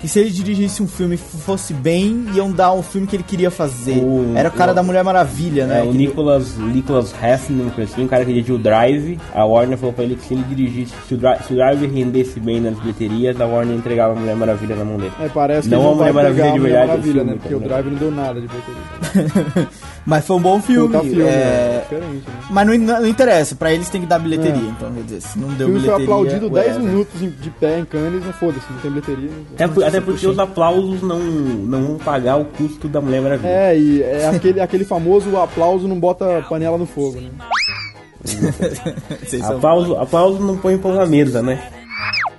[0.00, 3.22] Que se ele dirigisse um filme e fosse bem, iam dar o filme que ele
[3.22, 3.98] queria fazer.
[4.02, 5.80] O- Era o cara o- da Mulher Maravilha, né?
[5.80, 9.76] É, o Nicholas, Nicholas Hefner, coisa assim, o cara que dirigiu o Drive, a Warner
[9.76, 12.60] falou pra ele que se ele dirigisse, se o, Drive, se o Drive rendesse bem
[12.62, 15.12] nas bilheterias, a Warner entregava a Mulher Maravilha na mão dele.
[15.20, 17.14] É, parece que Não ele a não vai Mulher Maravilha de a Mulher verdade, Maravilha,
[17.14, 17.38] filme, né?
[17.42, 19.68] Porque o tá Drive não deu nada de bilheteria.
[20.06, 20.98] Mas foi um bom filme.
[21.00, 21.80] Filme, é, né?
[21.82, 22.34] Diferente, né?
[22.50, 24.54] Mas não, não interessa, pra eles tem que dar bilheteria.
[24.70, 26.04] Então, quer dizer, se não O deu filme foi bilheteria.
[26.04, 26.80] aplaudido 10 whatever.
[26.90, 29.30] minutos em- de pé em Cannes, não foda-se, não tem bilheteria.
[29.30, 33.20] não- Até, por- até porque os aplausos não, não vão pagar o custo da Mulher
[33.20, 33.48] Maravilha.
[33.48, 37.28] É, e é aquele, aquele famoso aplauso não bota panela no fogo, né?
[39.44, 41.62] Aplauso, aplauso não põe pão na mesa, né?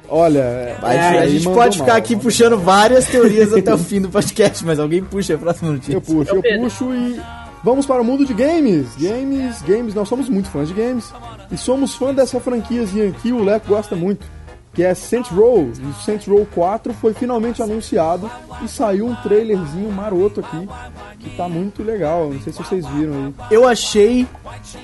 [0.09, 1.97] Olha, é, A, gente- aí a gente pode ficar mal.
[1.97, 5.93] aqui puxando várias teorias até o fim do podcast, mas alguém puxa a próxima notícia.
[5.93, 6.63] Eu puxo, eu Pedro.
[6.63, 7.17] puxo e
[7.63, 8.95] vamos para o mundo de games.
[8.97, 11.13] Games, games, nós somos muito fãs de games
[11.51, 14.25] e somos fã dessa franquiazinha aqui, o Leco gosta muito,
[14.73, 15.71] que é Saints Row.
[15.77, 18.29] E o Saints Row 4 foi finalmente anunciado
[18.63, 20.67] e saiu um trailerzinho maroto aqui,
[21.19, 22.29] que tá muito legal.
[22.29, 23.33] Não sei se vocês viram aí.
[23.49, 24.27] Eu achei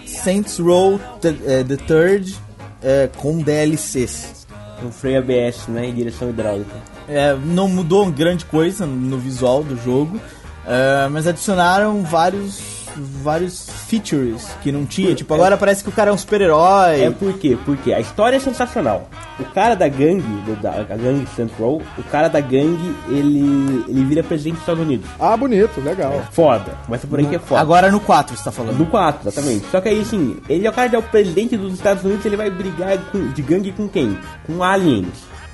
[0.06, 2.36] Saints Row The, eh, the Third
[2.84, 4.46] eh, com DLCs.
[4.84, 5.88] Um freio ABS, né?
[5.88, 6.76] Em direção hidráulica.
[7.08, 10.20] É, não mudou grande coisa no visual do jogo,
[10.68, 12.78] eh, mas adicionaram vários
[13.24, 15.14] vários features que não tinha.
[15.14, 17.02] Tipo, agora parece que o cara é um super-herói.
[17.04, 17.56] É por quê?
[17.64, 19.08] Porque a história é sensacional.
[19.40, 24.04] O cara da gangue, do- da, a gangue Central, o cara da gangue, ele, ele
[24.04, 25.08] vira presidente dos Estados Unidos.
[25.20, 26.24] Ah, bonito, legal.
[26.32, 26.72] Foda.
[26.88, 27.62] Começa por aí que é foda.
[27.62, 28.78] Agora no 4 você tá falando.
[28.78, 29.66] Do 4, exatamente.
[29.70, 32.26] Só que aí, assim, ele é o cara que é o presidente dos Estados Unidos,
[32.26, 34.18] ele vai brigar com- de gangue com quem?
[34.48, 35.08] Com aliens.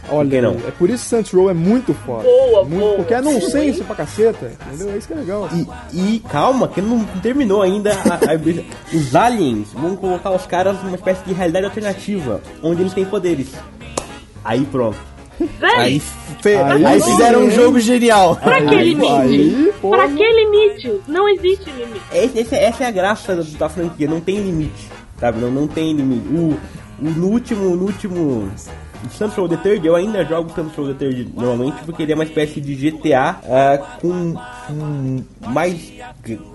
[0.10, 0.52] Olha, não?
[0.68, 2.24] é por isso que Saints Row é muito foda.
[2.24, 2.96] Boa, muito, boa.
[2.98, 4.94] Porque é nonsense pra caceta, entendeu?
[4.94, 5.50] É isso que é legal.
[5.94, 10.82] E, e calma, que não terminou ainda a, a- Os aliens vão colocar os caras
[10.84, 13.48] numa espécie de realidade alternativa, onde eles têm poderes.
[14.44, 14.98] Aí pronto.
[15.40, 16.00] Véi, Aí,
[16.42, 18.36] fe- Aí aí sim, fizeram um jogo genial.
[18.36, 19.12] pra que limite?
[19.12, 21.02] aí, pra que limite?
[21.08, 22.02] Não existe limite.
[22.14, 24.90] Esse- esse- essa é a graça da, da franquia, não tem limite,
[25.20, 25.40] sabe?
[25.40, 26.28] Não, não tem limite.
[26.28, 26.60] O, o-
[27.10, 28.52] no último, no último
[29.10, 32.16] Saints Row The Third, eu ainda jogo Saints Row The Third normalmente porque ele é
[32.16, 35.92] uma espécie de GTA ah, com, com mais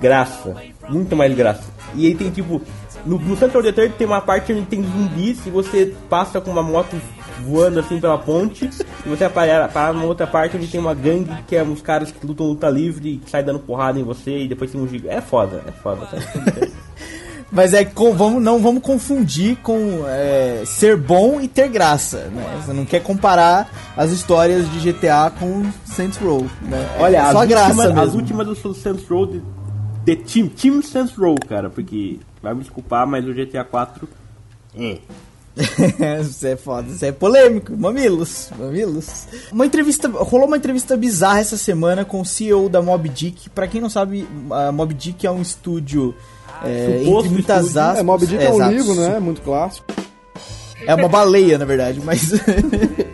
[0.01, 0.57] graça,
[0.89, 1.65] muito mais graça.
[1.95, 2.61] E aí tem tipo,
[3.05, 6.41] no, no Saints Row The Third tem uma parte onde tem zumbis e você passa
[6.41, 6.97] com uma moto
[7.45, 8.69] voando assim pela ponte
[9.05, 12.27] e você para, numa outra parte onde tem uma gangue que é uns caras que
[12.27, 15.13] lutam luta livre que sai dando porrada em você e depois tem um giga.
[15.13, 16.07] É foda, é foda.
[16.07, 16.17] tá?
[17.51, 22.29] Mas é com, vamos, não vamos confundir com é, ser bom e ter graça.
[22.33, 22.45] Né?
[22.63, 26.47] Você não quer comparar as histórias de GTA com Saints Row.
[26.63, 26.97] Né?
[26.99, 28.01] Olha, só as, graça últimas, mesmo.
[28.01, 29.43] as últimas do Saints Row de,
[30.05, 34.09] de Team, Team Saints Row, cara, porque vai me desculpar, mas o GTA 4
[34.77, 34.99] é.
[36.21, 37.77] Isso é foda, isso é polêmico.
[37.77, 39.27] Mamilos, mamilos.
[39.51, 43.51] Uma entrevista, rolou uma entrevista bizarra essa semana com o CEO da Mob Dick.
[43.51, 46.15] Pra quem não sabe, a Mob Dick é um estúdio
[46.65, 47.99] é, entre muitas aspas.
[47.99, 49.19] É, Mob Dick é, um exato, livro, né?
[49.19, 49.87] Muito clássico.
[50.87, 52.33] É uma baleia, na verdade, mas.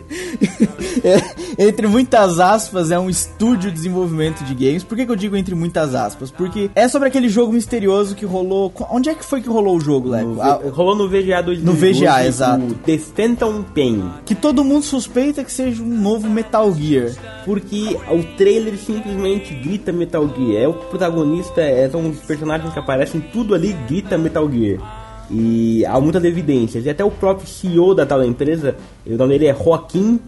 [1.05, 1.21] É,
[1.67, 4.83] entre muitas aspas, é um estúdio de desenvolvimento de games.
[4.83, 6.31] Por que, que eu digo entre muitas aspas?
[6.31, 8.73] Porque é sobre aquele jogo misterioso que rolou.
[8.89, 10.37] Onde é que foi que rolou o jogo, Leco?
[10.41, 11.63] Ah, rolou no VGA 2012.
[11.63, 12.73] No VGA, exato.
[12.85, 14.11] The Phantom Pain.
[14.25, 17.11] que todo mundo suspeita que seja um novo Metal Gear.
[17.45, 20.63] Porque o trailer simplesmente grita Metal Gear.
[20.63, 25.05] É o protagonista, é, são os personagens que aparecem, tudo ali grita Metal Gear.
[25.29, 26.85] E há muitas evidências.
[26.85, 30.19] E até o próprio CEO da tal empresa, o nome dele é Joaquim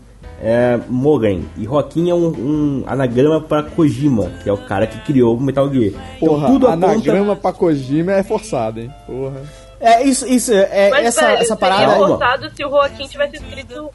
[0.41, 1.41] é, Mogan.
[1.57, 5.41] E Joaquim é um, um anagrama para Kojima, que é o cara que criou o
[5.41, 5.93] Metal Gear.
[6.19, 6.85] Porra, então tudo aponta...
[6.87, 8.91] anagrama pra Kojima é forçado, hein?
[9.05, 9.41] Porra.
[9.79, 11.95] É, isso, isso, é, Mas, essa, velho, essa parada.
[11.95, 13.89] forçado se o Joaquim tivesse escrito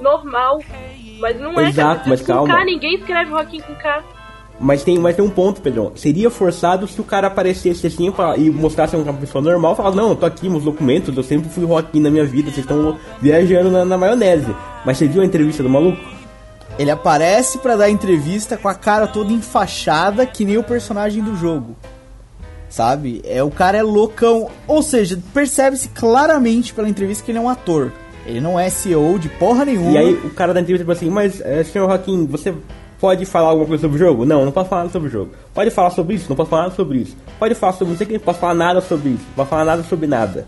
[0.00, 0.60] normal.
[1.18, 2.08] Mas não é, Exato, cara.
[2.08, 2.54] mas com calma.
[2.54, 4.02] K, ninguém escreve Joaquim com K.
[4.58, 5.92] Mas tem, mas tem um ponto, Pedrão.
[5.94, 10.10] Seria forçado se o cara aparecesse assim e mostrasse uma pessoa normal e falasse, não,
[10.10, 13.70] eu tô aqui, meus documentos, eu sempre fui Joaquim na minha vida, vocês estão viajando
[13.70, 14.54] na, na maionese.
[14.84, 15.98] Mas você viu a entrevista do maluco?
[16.78, 21.36] Ele aparece pra dar entrevista com a cara toda enfaixada, que nem o personagem do
[21.36, 21.76] jogo.
[22.68, 23.22] Sabe?
[23.24, 24.50] É o cara é loucão.
[24.66, 27.92] Ou seja, percebe-se claramente pela entrevista que ele é um ator.
[28.26, 29.92] Ele não é CEO de porra nenhuma.
[29.92, 32.52] E aí o cara da entrevista falou assim, mas eh, senhor Joaquim, você
[33.00, 34.24] pode falar alguma coisa sobre o jogo?
[34.24, 35.30] Não, não posso falar nada sobre o jogo.
[35.54, 36.26] Pode falar sobre isso?
[36.28, 37.16] Não posso falar nada sobre isso.
[37.38, 38.12] Pode falar sobre isso aqui?
[38.14, 39.24] Não posso falar nada sobre isso.
[39.28, 40.46] Não posso falar nada sobre nada.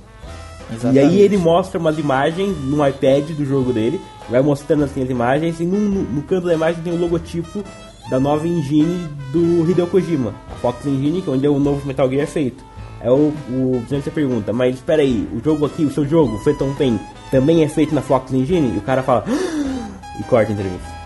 [0.70, 0.98] E Exatamente.
[1.06, 5.60] aí ele mostra umas imagens no iPad do jogo dele, vai mostrando assim as imagens,
[5.60, 7.64] e no, no- no canto da imagem tem o logotipo
[8.10, 12.08] da nova engine do Hideo Kojima, a Fox Engine, que é onde o novo Metal
[12.10, 12.62] Gear é feito.
[13.00, 16.74] É o, o você pergunta, mas espera aí, o jogo aqui, o seu jogo, Phantom
[16.74, 16.98] Pain,
[17.30, 18.74] também é feito na Fox Engine?
[18.74, 19.24] E o cara fala
[20.20, 20.97] e corta a entrevista.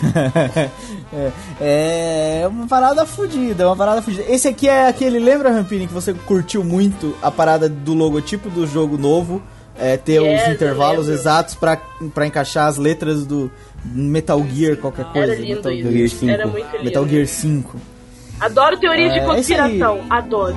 [1.60, 4.24] É, é uma parada fodida, é uma parada fodida.
[4.28, 8.66] Esse aqui é aquele, lembra, Rampini, que você curtiu muito a parada do logotipo do
[8.66, 9.42] jogo novo?
[9.78, 11.78] É, ter Yes, os intervalos exatos pra,
[12.14, 13.50] pra encaixar as letras do
[13.84, 15.34] Metal Gear, qualquer coisa.
[15.36, 15.72] Metal.
[15.72, 16.30] Gear 5.
[16.30, 16.84] Era muito lindo.
[16.84, 17.80] Metal Gear 5.
[18.40, 20.00] Adoro teorias É, de aí- conspiração.
[20.10, 20.56] Adoro.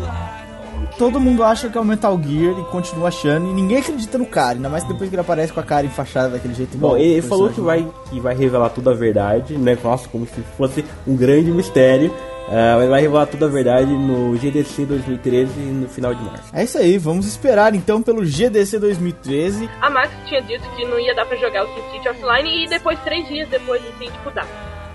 [0.97, 4.25] Todo mundo acha que é o Metal Gear e continua achando, e ninguém acredita no
[4.25, 6.77] cara, ainda mais depois que ele aparece com a cara enfaixada daquele jeito.
[6.77, 9.77] Bom, ele falou que vai, que vai revelar toda a verdade, né?
[9.84, 12.13] Nossa, como se fosse um grande mistério.
[12.47, 16.43] Ah, mas vai revelar toda a verdade no GDC 2013 no final de março.
[16.53, 19.67] É isso aí, vamos esperar então pelo GDC 2013.
[19.81, 22.99] A Max tinha dito que não ia dar pra jogar o SimCity offline e depois,
[22.99, 24.45] três dias depois, assim, tipo, dá.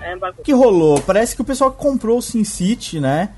[0.02, 1.00] É que rolou?
[1.00, 3.30] Parece que o pessoal que comprou o SimCity, né?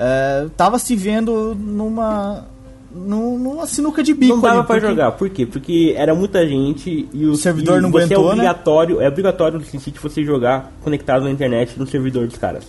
[0.00, 2.46] É, tava se vendo numa.
[2.92, 4.34] num- numa sinuca de bico.
[4.34, 5.46] Não dava porque- jogar, por quê?
[5.46, 8.32] Porque era muita gente e o, O servidor e não você aguentou, é né?
[8.32, 12.64] obrigatório, É obrigatório no SimCity você jogar conectado na internet no servidor dos caras.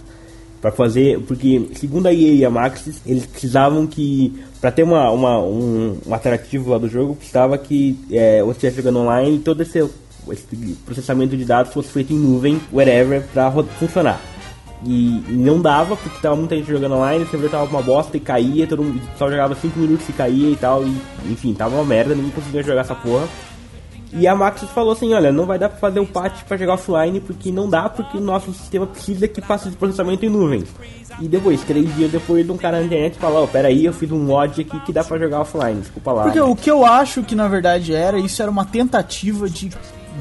[0.62, 5.10] Pra fazer, porque segundo a EA e a Maxis, eles precisavam que, pra ter uma,
[5.10, 9.40] uma, um, um atrativo lá do jogo, precisava que é, você estivesse jogando online e
[9.40, 9.80] todo esse,
[10.30, 10.46] esse
[10.86, 14.22] processamento de dados fosse feito em nuvem, whatever, pra ro- funcionar.
[14.84, 18.20] E, não dava, porque tava muita gente jogando online, o servidor tava uma bosta e
[18.20, 20.98] caía, todo mundo só jogava 5 minutos e caía e tal, e
[21.30, 23.28] enfim, tava uma merda, ninguém conseguia jogar essa porra.
[24.14, 26.74] E a Maxis falou assim, olha, não vai dar pra fazer o patch pra jogar
[26.74, 30.64] offline, porque não dá, porque o nosso sistema precisa que faça esse processamento em nuvem.
[31.22, 34.20] E depois, três dias depois, um cara na internet falou, ó, peraí, eu fiz um
[34.20, 36.24] mod aqui que dá pra jogar offline, desculpa lá.
[36.24, 39.72] Porque o que eu acho que na verdade era, isso era uma tentativa de,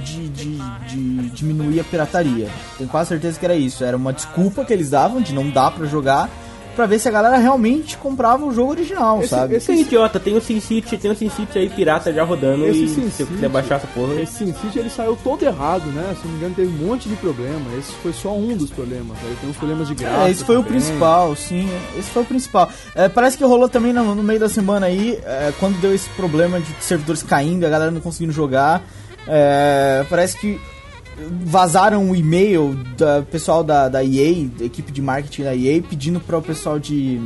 [0.05, 2.49] de, de, de diminuir a pirataria.
[2.79, 3.85] Tenho quase certeza que era isso.
[3.85, 6.29] Era uma desculpa que eles davam de não dar pra jogar,
[6.77, 9.57] pra ver se a galera realmente comprava o jogo original, Esse- sabe?
[9.57, 12.89] esse- é idiota, tem o SimCity, tem o SimCity aí pirata já rodando Esse e
[12.89, 14.15] se SimCity- eu quiser baixar essa porra...
[14.15, 16.15] Esse SimCity ele saiu todo errado, né?
[16.19, 17.61] Se não me engano, teve um monte de problema.
[17.79, 19.19] Esse foi só um dos problemas.
[19.23, 20.29] Aí tem uns problemas de graça.
[20.29, 20.79] É, esse foi o também.
[20.81, 21.69] principal, sim.
[21.99, 22.71] Esse foi o principal.
[22.95, 26.09] É, parece que rolou também no, no meio da semana aí, é, quando deu esse
[26.11, 28.83] problema de servidores caindo, a galera não conseguindo jogar.
[29.27, 30.61] É, parece que
[31.43, 36.21] vazaram um e-mail do pessoal da, da EA, da equipe de marketing da EA, pedindo
[36.21, 37.21] para o pessoal de,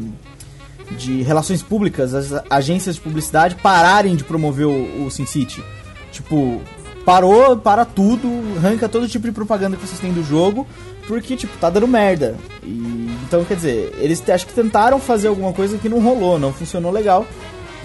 [0.99, 5.63] de relações públicas, as agências de publicidade, pararem de promover o, o SimCity.
[6.11, 6.61] Tipo,
[7.05, 10.67] parou, para tudo, arranca todo tipo de propaganda que vocês têm do jogo,
[11.07, 12.37] porque, tipo, tá dando merda.
[12.63, 16.53] E, então, quer dizer, eles acho que tentaram fazer alguma coisa que não rolou, não
[16.53, 17.27] funcionou legal,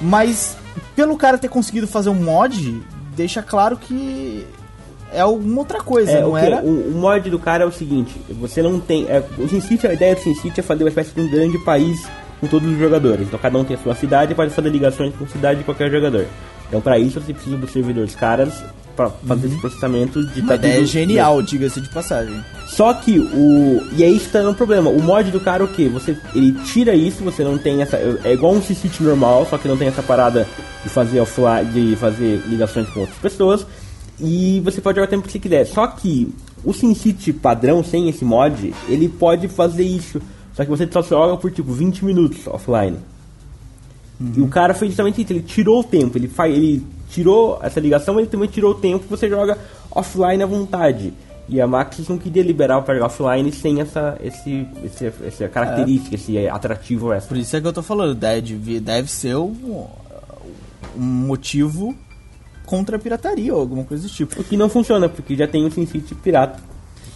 [0.01, 0.57] mas
[0.95, 2.81] pelo cara ter conseguido fazer um mod,
[3.15, 4.45] deixa claro que
[5.11, 6.61] é alguma outra coisa, É, não o, que- era?
[6.61, 9.05] o, o mod do cara é o seguinte, você não tem.
[9.07, 11.99] É, o SimCity, a ideia do SimCity é fazer uma espécie de um grande país
[12.39, 13.27] com todos os jogadores.
[13.27, 15.65] Então cada um tem a sua cidade e pode fazer ligações com a cidade de
[15.65, 16.25] qualquer jogador.
[16.67, 18.63] Então para isso você precisa do servidor dos caras
[18.99, 20.45] para fazer esse processamento de Uhum.
[20.47, 22.43] Uma ideia tudo- genial, diga-se de passagem.
[22.67, 23.81] Só que o.
[23.95, 24.89] E aí está um problema.
[24.89, 25.87] O mod do cara o que?
[25.87, 26.17] Você.
[26.35, 27.95] Ele tira isso, você não tem essa.
[28.25, 30.45] É igual um SimCity normal, só que não tem essa parada
[30.83, 33.65] de fazer offline, de fazer ligações com outras pessoas.
[34.19, 35.65] E você pode jogar o tempo que você quiser.
[35.65, 36.33] Só que
[36.63, 40.21] o SimCity padrão, sem esse mod, ele pode fazer isso.
[40.53, 42.97] Só que você só joga por tipo 20 minutos offline.
[44.35, 47.79] E o cara fez justamente isso, ele tirou o tempo, ele, faz, ele tirou essa
[47.79, 49.57] ligação, mas ele também tirou o tempo que você joga
[49.91, 51.13] offline à vontade.
[51.47, 56.13] E a Maxis não queria liberar para jogar offline sem essa, esse, esse, essa característica,
[56.15, 57.29] esse atrativo extra.
[57.29, 59.87] Por isso é que eu tô falando, deve, deve ser um,
[60.95, 61.95] um motivo
[62.67, 64.39] contra a pirataria ou alguma coisa do tipo.
[64.39, 66.59] O que não funciona, porque já tem o SimCity pirata.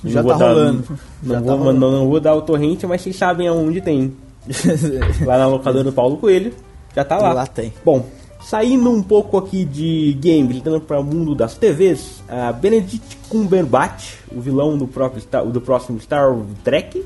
[0.04, 0.84] Já vou tá dar- rolando.
[1.22, 1.80] Não, Já vou, tá rolando.
[1.80, 4.14] não, não vou dar o torrente, mas vocês sabem aonde tem.
[5.26, 6.54] Lá na locadora do Paulo Coelho,
[6.96, 7.32] já tá lá.
[7.34, 7.72] Lá tem.
[7.86, 8.06] Bom,
[8.44, 14.16] saindo um pouco aqui de games, entrando para o mundo das TVs, a Benedict Cumberbatch,
[14.32, 17.04] o vilão do, próprio do próximo Star Trek,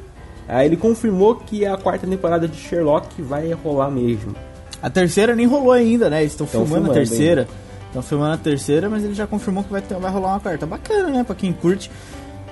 [0.48, 4.34] ah, ele confirmou que a quarta temporada de Sherlock vai rolar mesmo.
[4.82, 6.22] A terceira nem rolou ainda, né?
[6.22, 7.48] Eles estão Tão filmando a filmando terceira.
[7.88, 10.66] Estão filmando a terceira, mas ele já confirmou que vai, ter, vai rolar uma quarta.
[10.66, 11.24] Bacana, né?
[11.24, 11.92] Pra quem curte.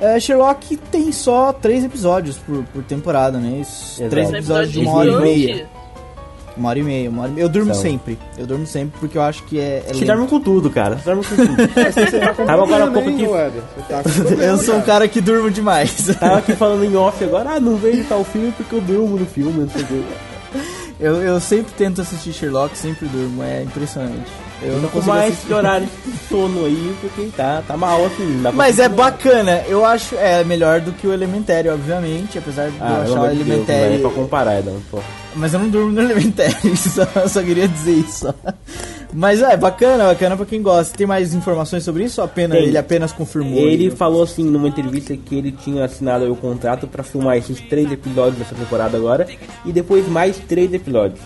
[0.02, 3.60] É, Sherlock tem só três episódios por, por temporada, né?
[3.62, 5.69] Isso, três episódios de uma hora e meia.
[6.58, 7.46] Uma hora e meia, uma hora e meia.
[7.46, 7.84] Eu durmo São.
[7.84, 8.18] sempre.
[8.38, 9.78] Eu durmo sempre porque eu acho que é.
[9.78, 10.06] é Você lento.
[10.06, 10.98] dorme com tudo, cara.
[10.98, 11.56] Você dorme com tudo.
[11.94, 13.12] Você tá com Tava agora há pouco
[13.88, 16.15] tá problema, Eu sou um cara que durmo demais.
[16.20, 19.26] Tava aqui falando em off agora, ah, não vejo tal filme porque eu durmo no
[19.26, 20.04] filme, não sei o quê.
[21.00, 23.44] Eu, eu sempre tento assistir Sherlock, sempre durmo.
[23.44, 24.45] É impressionante.
[24.62, 25.54] Eu não consigo mais assistir.
[25.54, 28.41] horário de sono aí, porque tá, tá mal assim.
[28.54, 33.04] Mas é bacana, eu acho é melhor do que o Elementary, obviamente, apesar de Ah,
[33.06, 35.00] eu achar o de Deus, não é pra comparar, não, pô.
[35.36, 38.34] Mas eu não durmo no Elementary, só, só queria dizer isso.
[39.13, 40.98] Mas é bacana, bacana pra quem gosta.
[40.98, 42.22] Tem mais informações sobre isso?
[42.22, 42.68] Apenas, Tem.
[42.68, 43.60] ele apenas confirmou.
[43.60, 47.91] Ele falou assim numa entrevista que ele tinha assinado o contrato pra filmar esses três
[47.91, 49.28] episódios dessa temporada agora
[49.65, 51.20] e depois mais três episódios.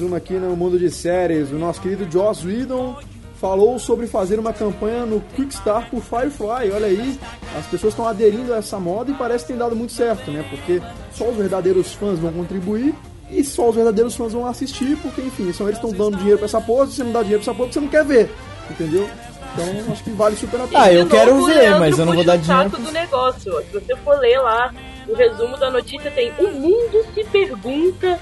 [0.00, 2.96] Bruno aqui no mundo de séries, o nosso querido Joss Whedon
[3.38, 6.72] falou sobre fazer uma campanha no Quickstar por Firefly.
[6.72, 7.18] Olha aí,
[7.58, 10.42] as pessoas estão aderindo a essa moda e parece que tem dado muito certo, né?
[10.48, 10.80] Porque
[11.12, 12.94] só os verdadeiros fãs vão contribuir
[13.30, 16.38] e só os verdadeiros fãs vão assistir, porque, enfim, são eles que estão dando dinheiro
[16.38, 18.30] pra essa porra, se você não dá dinheiro pra essa porra, você não quer ver,
[18.70, 19.06] entendeu?
[19.52, 20.82] Então, acho que vale super a pena.
[20.82, 22.70] Ah, eu quero ver, mas eu não vou dar o dinheiro.
[22.70, 23.62] saco do negócio.
[23.70, 24.72] Se você for ler lá
[25.06, 28.18] o resumo da notícia, tem o mundo se pergunta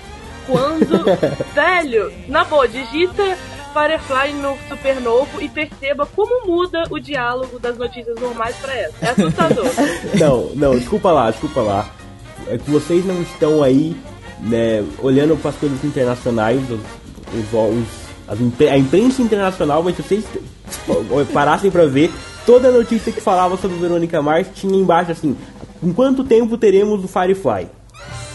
[0.48, 1.04] quando.
[1.54, 3.36] Velho, na boa, digita
[3.72, 8.94] Firefly no Supernovo e perceba como muda o diálogo das notícias normais pra essa.
[9.02, 9.66] É assustador.
[10.18, 11.90] Não, não, desculpa lá, desculpa lá.
[12.48, 13.94] É que vocês não estão aí,
[14.40, 16.80] né, olhando para as coisas internacionais, os,
[17.34, 18.38] os, os- as
[18.70, 20.24] a imprensa internacional, mas se vocês
[21.32, 22.10] parassem para ver,
[22.46, 25.36] toda notícia que falava sobre Verônica Mars tinha embaixo assim:
[25.82, 27.68] em quanto tempo teremos o Firefly?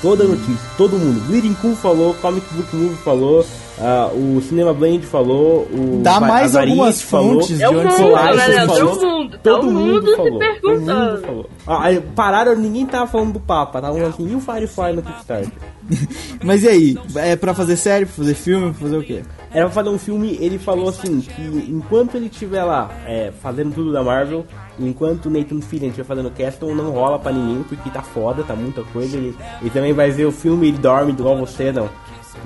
[0.03, 1.19] Toda notícia, todo mundo.
[1.27, 3.43] Bleeding Cool falou, Comic Book Movie falou,
[3.79, 7.41] ah, o Cinema Blend falou, o Dá mais a algumas falou.
[7.41, 8.39] fontes É o de onde mundo, Leandro?
[8.41, 9.01] essas É o notícias.
[9.11, 9.37] mundo.
[9.41, 10.61] Tá o mundo se falou, perguntando.
[10.61, 11.49] todo mundo falou.
[11.65, 15.01] Ah, aí pararam, ninguém tava falando do Papa, tava falando assim, e o Firefly no
[15.01, 15.51] Kickstarter?
[16.43, 16.97] Mas e aí?
[17.15, 19.23] É pra fazer série, pra fazer filme, pra fazer o quê?
[19.53, 23.73] Era pra fazer um filme, ele falou assim, que enquanto ele estiver lá é, fazendo
[23.73, 24.45] tudo da Marvel,
[24.79, 28.55] enquanto o Nathan Fillion estiver fazendo Castle, não rola pra ninguém, porque tá foda, tá
[28.55, 29.15] muita coisa.
[29.17, 31.89] Ele, ele também vai ver o filme, ele dorme igual você, não.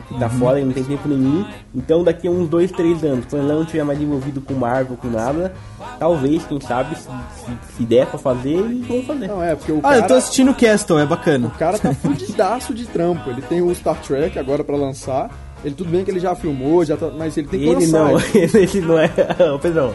[0.07, 1.45] Porque Tá foda, ele não tem tempo nenhum.
[1.73, 4.97] Então daqui a uns 2, 3 anos, quando ele não estiver mais envolvido com Marvel,
[4.97, 5.53] com nada,
[5.97, 9.27] talvez, quem sabe, se, se, se der pra fazer, eles vão fazer.
[9.27, 9.95] Não, é, porque o Ah, cara...
[9.99, 11.47] eu tô assistindo o Castle, é bacana.
[11.47, 13.29] O cara tá fudidaço de trampo.
[13.29, 15.31] Ele tem o Star Trek agora pra lançar.
[15.67, 17.99] Ele tudo bem que ele já filmou, já tá, mas ele tem que Ele lançar.
[18.11, 19.11] não, esse não é.
[19.53, 19.93] Ô, Pedrão,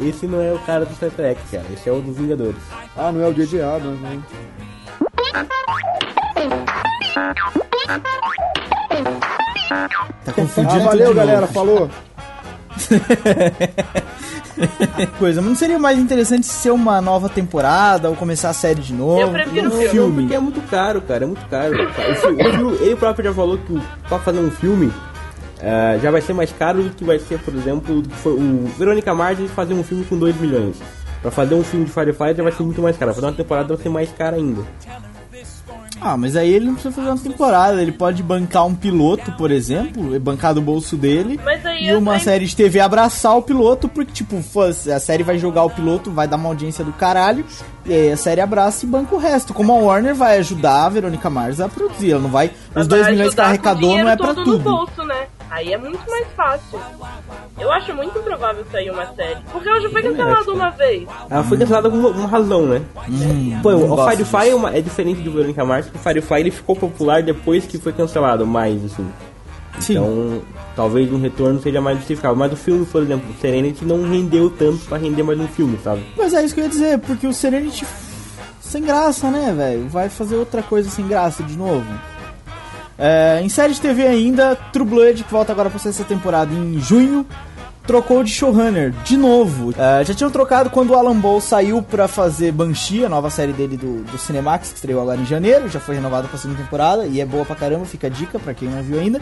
[0.00, 1.64] esse não é o cara do Star Trek, cara.
[1.72, 2.56] Esse é o dos Vingadores.
[2.94, 3.62] Ah, não é o J.J.
[3.62, 4.20] Abrams, né?
[10.24, 11.40] Tá confundindo Ah, tudo valeu, de galera.
[11.42, 11.52] novo.
[11.52, 11.90] Falou.
[15.18, 18.92] Coisa, mas não seria mais interessante ser uma nova temporada ou começar a série de
[18.92, 19.20] novo?
[19.20, 19.88] Eu prefiro um filme.
[19.88, 20.22] filme.
[20.22, 21.74] Porque é muito caro, cara, é muito caro.
[21.74, 24.92] O fi- o filme- ele próprio já falou que pra fazer um filme
[25.64, 28.32] ah, já vai ser mais caro do que vai ser, por exemplo, do que foi
[28.34, 30.76] o Verônica Mars fazer um filme com 2 milhões.
[31.22, 33.10] Pra fazer um filme de Firefly já vai ser muito mais caro.
[33.12, 34.62] Pra fazer uma temporada vai ser mais caro ainda.
[36.00, 39.50] Ah, mas aí ele não precisa fazer uma temporada, ele pode bancar um piloto, por
[39.50, 41.40] exemplo, e bancar do bolso dele.
[41.42, 44.36] Mas aí E uma sei- série de TV abraçar o piloto, porque, tipo,
[44.94, 47.44] a série vai jogar o piloto, vai dar uma audiência do caralho,
[47.86, 49.54] e aí a série abraça e banca o resto.
[49.54, 52.48] Como a Warner vai ajudar a Verônica Mars a produzir, ela não vai.
[52.48, 54.52] Os Mas 2 vai milhões que arrecadou não é pra tudo.
[54.52, 55.26] No bolso, né?
[55.50, 56.80] Aí é muito mais fácil.
[57.58, 59.38] Eu acho muito improvável sair uma série.
[59.52, 61.08] Porque ela já foi cancelada uma vez.
[61.30, 62.82] Ela foi cancelada com uma, razão, né?
[63.62, 66.50] Pô, não o Firefly é, uma- é diferente do Verônica Mars, porque o Firefly ele
[66.50, 69.06] ficou popular depois que foi cancelado, mais assim.
[69.80, 69.92] Sim.
[69.94, 70.42] Então,
[70.76, 72.36] talvez um retorno seja mais justificável.
[72.36, 75.78] Mas o filme, por exemplo, o Serenity não rendeu tanto pra render mais um filme,
[75.82, 76.02] sabe?
[76.16, 77.86] Mas é isso que eu ia dizer, porque o Serenity
[78.60, 79.88] sem graça, né, velho?
[79.88, 81.86] Vai fazer outra coisa sem graça de novo.
[82.98, 86.78] É, em série de TV ainda, True Blood, que volta agora pra sexta temporada em
[86.80, 87.26] junho,
[87.86, 89.74] trocou de showrunner de novo.
[89.76, 93.52] É, já tinham trocado quando o Alan Ball saiu pra fazer Banshee, a nova série
[93.52, 97.06] dele do, do Cinemax, que estreou agora em janeiro, já foi renovada pra segunda temporada
[97.06, 99.20] e é boa pra caramba, fica a dica pra quem não viu ainda.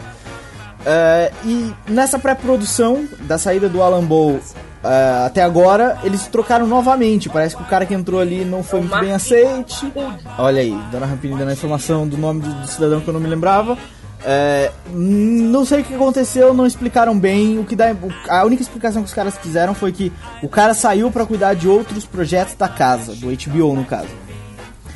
[0.85, 4.39] É, e nessa pré-produção da saída do Alan Ball
[4.83, 7.29] é, até agora, eles trocaram novamente.
[7.29, 9.91] Parece que o cara que entrou ali não foi É o muito bem aceite.
[10.37, 13.19] Olha aí, Dona Rampini dando a informação do nome do, do cidadão que eu não
[13.21, 13.77] me lembrava.
[14.25, 17.59] É, não sei o que aconteceu, não explicaram bem.
[17.59, 20.73] O que dá, o- a única explicação que os caras quiseram foi que o cara
[20.73, 24.07] saiu pra cuidar de outros projetos da casa, do HBO no caso.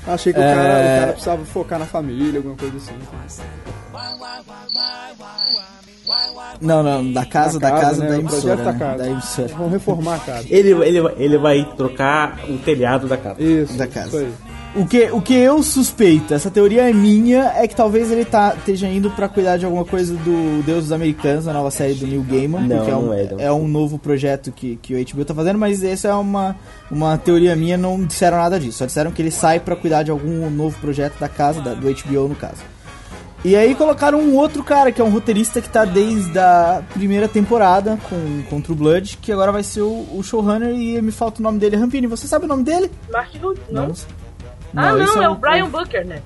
[0.07, 0.53] Achei que o, É.
[0.55, 2.93] cara, o cara precisava focar na família, alguma coisa assim.
[6.61, 8.09] Não, não, da casa, da Da casa, casa, né?
[8.09, 8.41] da emissora.
[8.41, 8.79] projeto da né?
[8.79, 8.97] casa.
[9.03, 9.47] Da emissora.
[9.49, 10.47] Vamos reformar a casa.
[10.49, 13.41] Ele, ele, vai- ele vai trocar o telhado da casa.
[13.41, 14.23] Isso, Da casa.
[14.23, 14.33] isso.
[14.75, 18.53] O que, o que eu suspeito, essa teoria é minha, é que talvez ele tá,
[18.55, 22.05] esteja indo pra cuidar de alguma coisa do Deus dos Americanos, a nova série do
[22.05, 22.61] Neil Gaiman.
[22.67, 25.33] Não, porque é um, não é, é um novo projeto que, que o HBO tá
[25.33, 26.55] fazendo, mas essa é uma,
[26.91, 28.77] uma teoria minha, não disseram nada disso.
[28.77, 31.87] Só disseram que ele sai pra cuidar de algum novo projeto da casa, da- do
[31.89, 32.57] HBO no caso.
[33.47, 37.29] E aí colocaram um outro cara, que é um roteirista que tá desde a primeira
[37.29, 41.39] temporada com, com True Blood, que agora vai ser o, o showrunner e me falta
[41.39, 41.77] o nome dele.
[41.77, 42.91] Rampini, você sabe o nome dele?
[43.09, 43.87] Mark Hood, não?
[43.87, 46.21] Não, ah, esse não, é o Brian Bucher, né?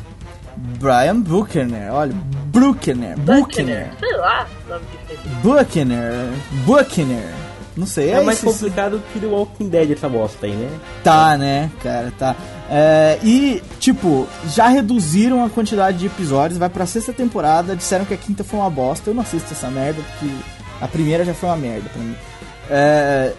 [0.80, 2.13] Brian Buchaner, olha,
[2.47, 5.22] Buchaner, Buchaner, Sei lá o nome disso.
[5.43, 6.30] Buchaner,
[6.65, 7.34] Buchaner,
[7.78, 10.69] não sei, É, é, mais esse- complicado que The Walking Dead essa bosta aí, né?
[11.03, 12.36] Tá, né, cara, tá.
[12.74, 18.13] É, e, tipo, já reduziram a quantidade de episódios, vai pra sexta temporada, disseram que
[18.13, 20.34] a quinta foi uma bosta, eu não assisto essa merda, porque
[20.80, 22.15] a primeira já foi uma merda pra mim.
[22.69, 23.34] É,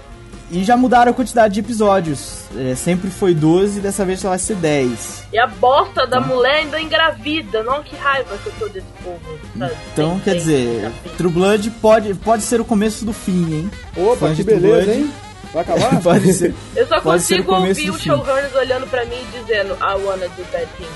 [0.50, 2.42] E já mudaram a quantidade de episódios.
[2.54, 5.24] É, sempre foi 12, dessa vez só vai ser 10.
[5.32, 7.62] E a bosta da mulher ainda engravida.
[7.62, 9.18] Não, que raiva que eu tô desse povo.
[9.58, 9.72] sabe?
[9.94, 10.92] Então, Tem- quer tem dizer.
[11.16, 13.70] True Blood pode, pode ser o começo do fim, hein?
[13.96, 14.90] Opa, Fãs que beleza, Blood.
[15.00, 15.10] hein?
[15.52, 15.98] Vai acabar?
[16.02, 16.54] Pode ser.
[16.74, 17.12] Eu só Pode o
[17.44, 17.98] consigo ouvir fim.
[17.98, 20.90] showrunners olhando pra mim e dizendo I wanna do bad things.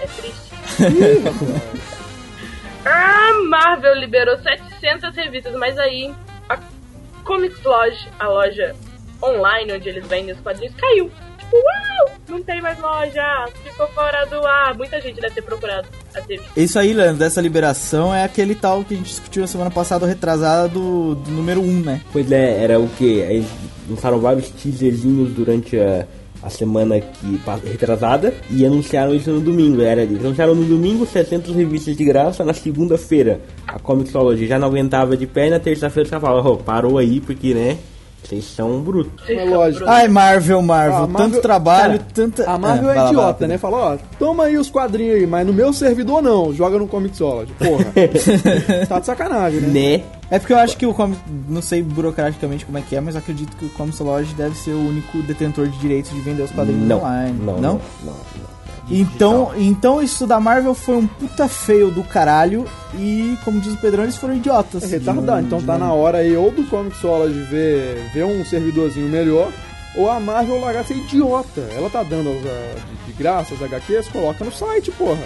[0.00, 0.52] É triste.
[2.86, 6.12] ah, Marvel liberou 700 revistas, mas aí
[6.48, 6.58] a
[7.24, 8.74] Comics Lodge, a loja
[9.22, 11.10] online onde eles vendem os quadrinhos, caiu.
[11.52, 14.74] Tipo, uau, não tem mais loja, ficou fora do ar.
[14.74, 16.42] Muita gente deve ter procurado a TV.
[16.56, 20.06] Isso aí, Leandro, dessa liberação é aquele tal que a gente discutiu na semana passada,
[20.06, 22.00] retrasada, do, do número 1, né?
[22.10, 23.04] Pois é, era o que?
[23.04, 23.46] Eles
[23.88, 26.06] lançaram vários teaserzinhos durante a,
[26.42, 27.38] a semana que
[27.68, 29.82] retrasada e anunciaram isso no domingo.
[29.82, 34.68] Era, eles anunciaram no domingo 700 revistas de graça, na segunda-feira a Comixology já não
[34.68, 37.76] aguentava de pé e na terça-feira você fala, "Ô, parou aí porque, né,
[38.24, 39.28] vocês são brutos.
[39.28, 39.84] É lógico.
[39.88, 42.50] Ai, Marvel, Marvel, Ah, tanto Marvel- trabalho, Cara, tanta...
[42.50, 43.58] A Marvel é, lá, idiota, lá, né?
[43.58, 47.52] Fala, ó, toma aí os quadrinhos aí, mas no meu servidor não, joga no Comixology.
[47.54, 47.84] Porra.
[48.88, 49.68] tá de sacanagem, né?
[49.98, 50.02] Né?
[50.30, 53.16] É porque eu acho que o Comic, não sei burocraticamente como é que é, mas
[53.16, 56.50] acredito que o Comics Lodge deve ser o único detentor de direitos de vender os
[56.52, 57.38] quadrinhos Não, online.
[57.38, 58.51] não, não, não, não.
[58.90, 63.78] Então, então isso da Marvel foi um puta feio do caralho e, como diz o
[63.78, 64.82] Pedrão, eles foram idiotas.
[64.82, 65.46] É retardado.
[65.46, 69.50] Então tá na hora aí ou do Comixology ver, ver um servidorzinho melhor,
[69.96, 71.60] ou a Marvel largar ser idiota.
[71.74, 75.22] Ela tá dando as, de, de graça as HQs, coloca no site, porra.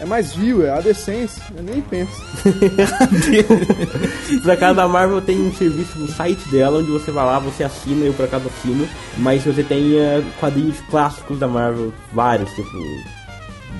[0.00, 1.42] É mais view, é a decência.
[1.56, 2.12] Eu nem penso.
[4.42, 7.64] Por acaso a Marvel tem um serviço no site dela onde você vai lá, você
[7.64, 8.88] assina, eu por acaso assino,
[9.18, 12.70] mas você tem eh, quadrinhos clássicos da Marvel, vários, tipo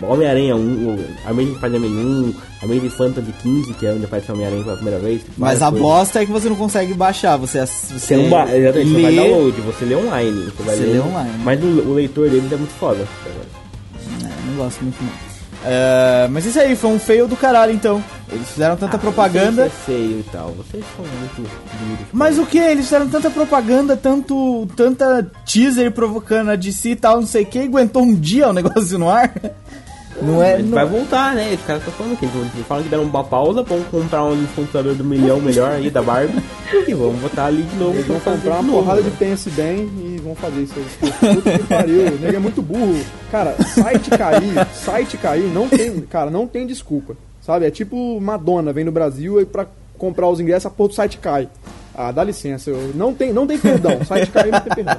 [0.02, 4.62] Homem-Aranha 1, o Amazing Spider-Man 1, Amazing Fantasy 15, que é onde aparece o Homem-Aranha
[4.64, 5.20] pela primeira vez.
[5.22, 5.80] tipo, Mas a coisas.
[5.88, 8.44] bosta é que você não consegue baixar, você, você Você não ba...
[8.56, 10.44] Exatamente, você vai lê- download, você lê online.
[10.56, 11.34] Você, vai Você ler- lê online.
[11.44, 13.06] Mas o, o leitor deles é muito foda.
[13.26, 15.27] É, não gosto muito não.
[15.64, 18.02] É, mas isso aí, foi um feio do caralho então.
[18.30, 19.66] Eles fizeram tanta propaganda.
[19.66, 22.06] Isso é feio e tal, vocês são muito duros.
[22.12, 22.58] Mas o que?
[22.58, 27.46] Eles fizeram tanta propaganda, tanto, tanta teaser provocando a DC e tal, não sei o
[27.46, 29.32] que, aguentou um dia o negócio no ar.
[30.22, 30.58] Não é.
[30.58, 31.54] Não- vai voltar, né?
[31.54, 34.94] Os caras estão falando que eles falam que deram uma pausa, vão comprar um computador
[34.94, 36.42] do milhão melhor aí da Barbie
[36.88, 37.94] e vamos botar ali de novo.
[37.94, 41.34] Eles vão comprar uma porrada de pense bem e vão fazer isso aí.
[41.34, 42.06] Puta que pariu.
[42.08, 42.98] O nego é muito burro.
[43.30, 47.14] Cara, site cair, site cair, não tem, cara, não tem desculpa.
[47.42, 47.66] Sabe?
[47.66, 49.66] É tipo Madonna vem no Brasil e pra
[49.96, 51.48] comprar os ingressos a porra do site cai.
[51.94, 54.04] Ah, dá licença, eu, não tem, não tem perdão.
[54.04, 54.96] Site cai não tem perdão.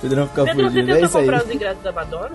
[0.00, 1.24] Pedrão fica Pedro, você é tentou isso aí.
[1.24, 2.30] comprar os ingressos da Madonna?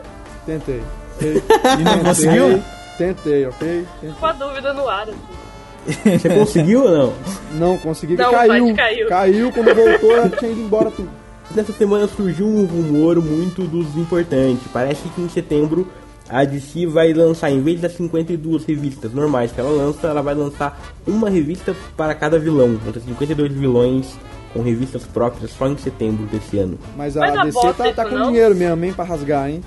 [0.46, 0.82] Tentei.
[1.20, 1.44] Tentei.
[1.80, 2.64] E não conseguiu?
[2.98, 3.86] Tentei, ok?
[4.02, 4.16] Tentei.
[4.20, 6.18] Com a dúvida no ar, assim.
[6.18, 7.14] Você conseguiu ou não?
[7.54, 9.08] Não consegui, Não, caiu, caiu.
[9.08, 11.10] Caiu, quando voltou, já tinha ido embora tudo.
[11.54, 14.64] Nessa semana surgiu um rumor muito dos importantes.
[14.72, 15.88] Parece que em setembro
[16.30, 20.34] a DC vai lançar, em vez das 52 revistas normais que ela lança, ela vai
[20.34, 22.78] lançar uma revista para cada vilão.
[22.78, 24.16] Vão ter 52 vilões
[24.54, 26.78] com revistas próprias só em setembro desse ano.
[26.96, 28.28] Mas a Mas a DC tá, tá com não?
[28.28, 29.62] dinheiro mesmo, hein, pra rasgar, hein?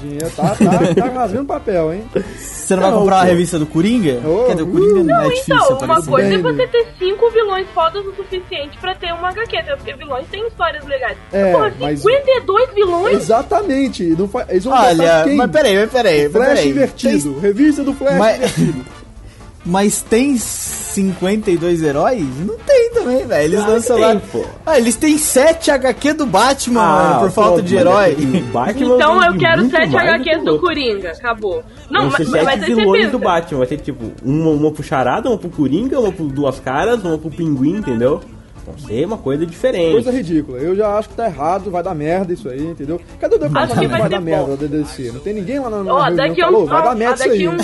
[0.00, 2.04] Dinheiro tá, tá, tá rasgando papel, hein?
[2.38, 3.28] Você não vai Não, comprar uma pô.
[3.30, 4.20] revista do Coringa?
[4.26, 6.10] Ô, Quer dizer, o Coringa não, é difícil Então, uma aparecer.
[6.10, 9.94] coisa é você ter cinco vilões fodas o suficiente pra ter uma HQ, até porque
[9.94, 11.18] vilões têm histórias legais.
[11.32, 13.16] É, Porra, mas- 52 vilões?
[13.16, 14.04] Exatamente.
[14.16, 14.46] Não fa...
[14.48, 15.36] Eles vão Olha, quem?
[15.36, 16.28] mas peraí, mas peraí.
[16.30, 16.68] Flash peraí.
[16.70, 17.38] invertido.
[17.40, 18.84] Revista do Flash Mas- invertido.
[19.70, 22.26] Mas tem 52 heróis?
[22.44, 23.44] Não tem também, velho.
[23.44, 24.20] Eles Claro lançam lá.
[24.32, 24.44] pô.
[24.66, 28.16] Ah, eles têm 7 HQ do Batman, mano, por falta pronto, de herói.
[28.52, 30.58] Batman Então eu quero muito 7 mais do que HQs do.
[30.58, 31.10] Coringa.
[31.12, 31.62] Acabou.
[31.88, 33.58] Não, mas, ser aí você vilões do Batman.
[33.58, 37.16] Vai ser tipo uma, uma pro Charada, uma pro Coringa, uma pro Duas Caras, uma
[37.16, 38.20] pro Pinguim, entendeu?
[38.76, 39.92] Vão ser uma coisa diferente.
[39.92, 40.58] Coisa ridícula.
[40.58, 43.00] Eu já acho que tá errado, vai dar merda isso aí, entendeu?
[43.20, 45.12] Cadê o Acho departamento que vai vai dar merda da DDC?
[45.12, 47.48] Não tem ninguém lá na, na Ó, reunião daqui um- vai dar merda isso aí.
[47.48, 47.56] um-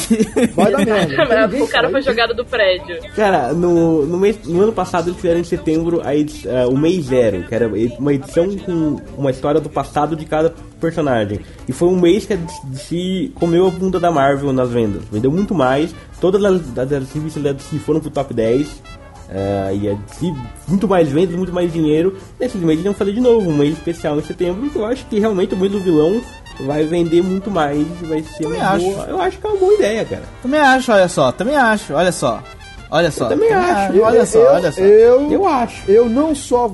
[0.54, 1.64] Vai dar merda.
[1.64, 2.98] O cara foi jogado do prédio.
[3.14, 6.76] Cara, no, no, mês, no ano passado eles fizeram em setembro a edi- eh, o
[6.76, 11.40] mês zero, que era uma edição com uma história do passado de cada personagem.
[11.68, 15.02] E foi um mês que a DC comeu a bunda da Marvel nas vendas.
[15.10, 15.94] Vendeu muito mais.
[16.20, 18.82] Todas as, as, as revistas da DC foram pro top 10.
[19.30, 20.34] Eh, e a DC,
[20.68, 22.16] muito mais vendas, muito mais dinheiro.
[22.38, 24.68] Nesse mês eles vão fazer de novo, um mês especial em setembro.
[24.70, 26.20] Que eu acho que realmente o mês do vilão
[26.60, 27.78] vai vender muito mais.
[27.78, 28.84] e Vai ser Também uma acho.
[28.84, 29.04] boa.
[29.06, 30.22] Eu acho que é uma boa ideia, cara.
[30.42, 32.42] Também acho, olha só, também acho, olha só.
[32.90, 33.26] Olha só.
[33.28, 34.00] também acho.
[34.00, 34.80] Olha Eu- só, eu, olha só.
[34.80, 35.90] Eu, Eu acho.
[35.90, 36.70] eu não só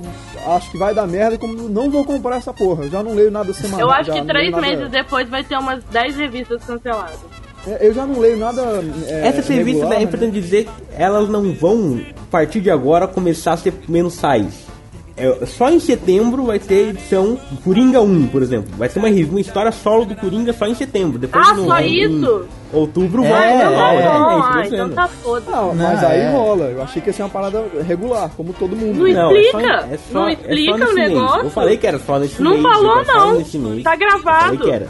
[0.47, 2.85] acho que vai dar merda, como não vou comprar essa porra.
[2.85, 3.81] Eu já não leio nada semanal.
[3.81, 7.19] Eu acho já que três meses depois vai ter umas 10 revistas canceladas.
[7.67, 8.63] É, Eu já não leio nada.
[9.07, 10.11] É, Essas revistas regular, aí, né?
[10.11, 14.73] pretendo dizer, elas não vão, a partir de agora, começar a ser menos size.
[15.17, 18.73] é, só em setembro vai ter edição Coringa 1, por exemplo.
[18.77, 21.19] Vai ter uma, uma história solo do Coringa só em setembro.
[21.19, 22.47] Depois Ah, no- só em isso?
[22.73, 23.55] Outubro É, vai.
[23.55, 24.01] Então é, tá é, bom.
[24.01, 25.51] é, Ah, então tá foda.
[25.51, 26.31] Não, Não, mas aí é.
[26.33, 26.65] rola.
[26.65, 29.07] Eu achei que ia ser uma parada regular, como todo mundo.
[29.07, 29.13] Não?
[29.13, 29.69] Não, é só- explica.
[29.69, 31.41] é Não é explica o negócio.
[31.43, 32.63] Eu falei que era só nesse Não mês.
[32.63, 33.35] falou, é não.
[33.39, 33.83] nesse mês.
[33.85, 34.59] Tá Eu falei gravado.
[34.59, 34.89] que era.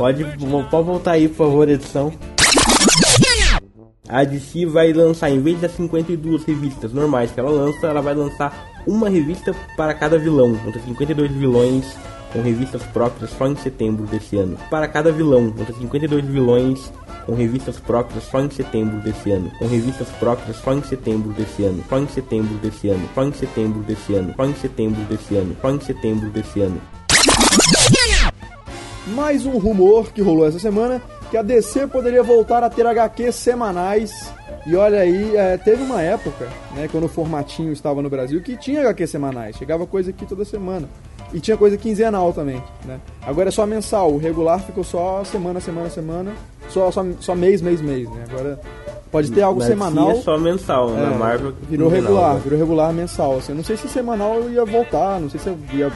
[0.00, 0.24] Pode,
[0.70, 2.10] pode voltar aí, por favor, edição.
[4.08, 8.14] A DC vai lançar, em vez das 52 revistas normais que ela lança, ela vai
[8.14, 10.54] lançar uma revista para cada vilão.
[10.54, 11.98] Vão ter 52 vilões
[12.32, 14.56] com revistas próprias só em setembro desse ano.
[14.70, 16.90] Para cada vilão, vão ter 52 vilões
[17.26, 19.52] com revistas próprias só em setembro desse ano.
[19.58, 21.84] Com revistas próprias só em setembro desse ano.
[21.90, 23.06] Só em setembro desse ano.
[23.14, 24.34] Só em setembro desse ano.
[24.34, 25.56] Só em setembro desse ano.
[25.60, 26.80] Só em setembro desse ano.
[29.08, 33.34] Mais um rumor que rolou essa semana que a DC poderia voltar a ter HQs
[33.34, 34.32] semanais.
[34.66, 38.56] E olha aí, é, teve uma época, né, quando o formatinho estava no Brasil, que
[38.56, 39.56] tinha HQs semanais.
[39.56, 40.88] Chegava coisa aqui toda semana.
[41.32, 42.98] E tinha coisa quinzenal também, né?
[43.22, 44.12] Agora é só mensal.
[44.12, 46.32] O regular ficou só semana, semana, semana.
[46.68, 48.24] Só, só, só mês, mês, mês, né?
[48.28, 48.60] Agora
[49.12, 50.10] pode ter algo Na semanal.
[50.10, 52.40] É só mensal, É, na Marvel virou regular, né?
[52.42, 53.38] virou regular mensal.
[53.38, 55.90] Assim, eu não sei se semanal ia voltar, não sei se ia,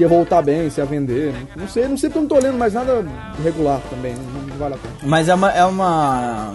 [0.00, 1.30] se ia voltar bem, se ia vender.
[1.32, 1.42] né?
[1.54, 3.04] Não sei, não sei porque eu não tô olhando mais nada
[3.44, 4.94] regular também, não, não vale a pena.
[5.02, 6.54] Mas é uma, é uma.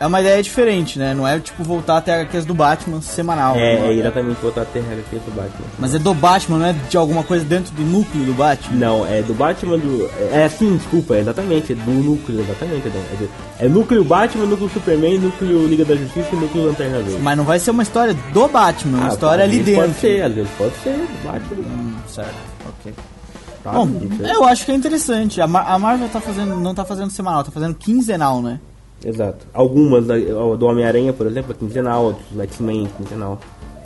[0.00, 1.12] É uma ideia diferente, né?
[1.14, 3.54] Não é tipo voltar até HQs do Batman semanal.
[3.54, 3.88] É, né?
[3.88, 5.66] é exatamente outra terra aqui do Batman.
[5.78, 8.76] Mas é do Batman, não é de alguma coisa dentro do núcleo do Batman?
[8.78, 10.10] Não, é do Batman do.
[10.32, 12.88] É sim, desculpa, é exatamente, é do núcleo, exatamente.
[12.88, 13.30] É, do- é, do-
[13.60, 17.20] é núcleo Batman, núcleo Superman, núcleo Liga da Justiça e núcleo Lanterna Verde.
[17.22, 19.82] Mas não vai ser uma história do Batman, é uma Ah, história ali dentro.
[19.82, 21.62] Pode ser, às vezes pode ser, do Batman.
[21.68, 22.49] Hum, certo,
[22.80, 22.94] ok.
[23.62, 23.88] Tá, Bom,
[24.32, 25.40] eu acho que é interessante.
[25.40, 28.58] A, Mar- a Marvel tá fazendo, não tá fazendo semanal, tá fazendo quinzenal, né?
[29.04, 29.46] Exato.
[29.52, 33.38] Algumas da- do Homem-Aranha, por exemplo, é quinzenal, do X-Men, quinzenal.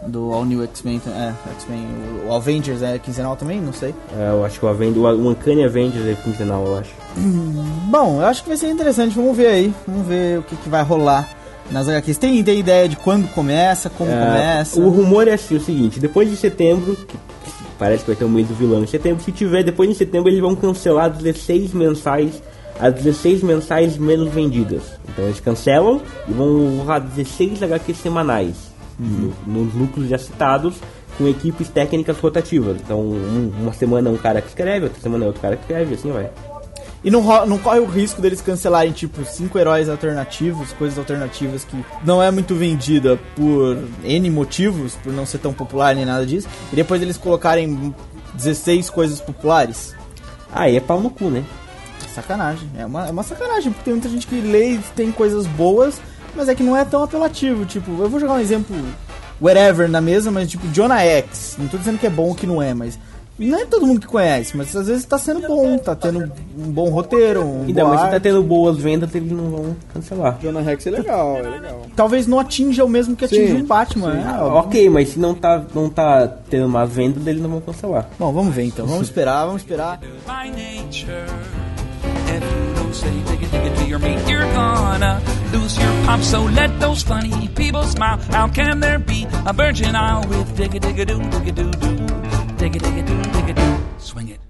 [0.06, 1.86] Do All New X-Men, é, X-Men.
[2.28, 3.60] O Avengers é quinzenal também?
[3.60, 3.94] Não sei.
[4.16, 6.90] É, eu acho que o, Aven- o Uncanny Avengers é quinzenal, eu acho.
[7.90, 9.16] Bom, eu acho que vai ser interessante.
[9.16, 9.74] Vamos ver aí.
[9.88, 11.28] Vamos ver o que, que vai rolar
[11.70, 12.18] nas HQs.
[12.18, 14.78] Tem, tem ideia de quando começa, como É, começa?
[14.80, 16.96] O rumor é assim, o seguinte, depois de setembro,
[17.84, 20.30] parece que vai ter o mês do vilão em setembro, se tiver, depois de setembro
[20.30, 22.42] eles vão cancelar 16 mensais,
[22.80, 24.82] as 16 mensais menos vendidas.
[25.06, 28.56] Então eles cancelam e vão honrar 16 HQs semanais,
[28.98, 30.76] no- nos lucros já citados,
[31.18, 32.78] com equipes técnicas rotativas.
[32.82, 35.62] Então um- uma semana é um cara que escreve, outra semana é outro cara que
[35.64, 36.30] escreve, assim vai.
[37.04, 41.84] E não, não corre o risco deles cancelarem, tipo, cinco heróis alternativos, coisas alternativas que
[42.02, 46.48] não é muito vendida por N motivos, por não ser tão popular nem nada disso,
[46.72, 47.94] e depois eles colocarem
[48.32, 49.94] 16 coisas populares.
[50.50, 51.44] Aí é pau no cu, né?
[52.14, 52.70] Sacanagem.
[52.78, 56.00] É uma, é uma sacanagem, porque tem muita gente que lê e tem coisas boas,
[56.34, 57.66] mas é que não é tão apelativo.
[57.66, 58.74] Tipo, eu vou jogar um exemplo,
[59.40, 61.56] whatever, na mesa, mas tipo, Jonah X.
[61.58, 62.98] Não tô dizendo que é bom ou que não é, mas.
[63.38, 66.70] Não é todo mundo que conhece, mas às vezes tá sendo bom, tá tendo um
[66.70, 70.38] bom roteiro, um Ainda bom mais se tá tendo boas vendas, eles não vão cancelar.
[70.40, 71.82] Jonah Rex é legal, é legal.
[71.96, 74.18] Talvez não atinja o mesmo que atinge Sim, um Batman, sim.
[74.18, 74.36] né?
[74.38, 78.08] Ah, ok, mas se não tá, não tá tendo uma venda, eles não vão cancelar.
[78.18, 80.00] Bom, vamos ver então, vamos esperar, vamos esperar.
[92.64, 93.58] Dig it, dig it dig it.
[93.98, 94.40] Swing it.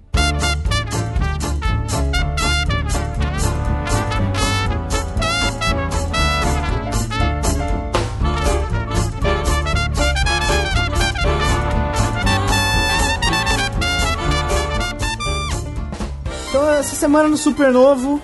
[16.47, 18.21] Então, essa semana no Super Novo, o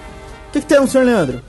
[0.53, 1.41] que, que temos, senhor Leandro?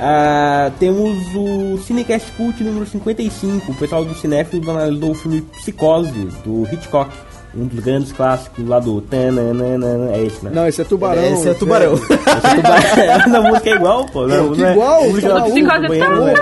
[0.00, 3.70] Ah, temos o Cinecast Cult número 55.
[3.70, 6.10] O pessoal do Cinéfilos analisou o filme Psicose,
[6.44, 7.10] do Hitchcock.
[7.56, 9.02] Um dos grandes clássicos lá do...
[9.10, 10.50] É esse, né?
[10.52, 11.22] Não, esse é tubarão.
[11.22, 11.94] Esse é Tubarão.
[11.96, 13.36] Esse é tubarão.
[13.46, 14.26] A música é igual, pô.
[14.26, 15.40] Não, que não é- igual, a música tá lá
[15.78, 16.34] do banheiro, não é?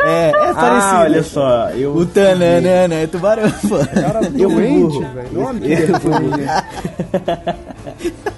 [0.00, 0.94] É, é parecido.
[0.94, 1.70] Ah, olha só.
[1.70, 3.78] Eu, O tananana é Tubarão, pô.
[3.78, 5.00] Cara doente, burro.
[5.12, 5.28] velho.
[5.32, 5.76] Nome que.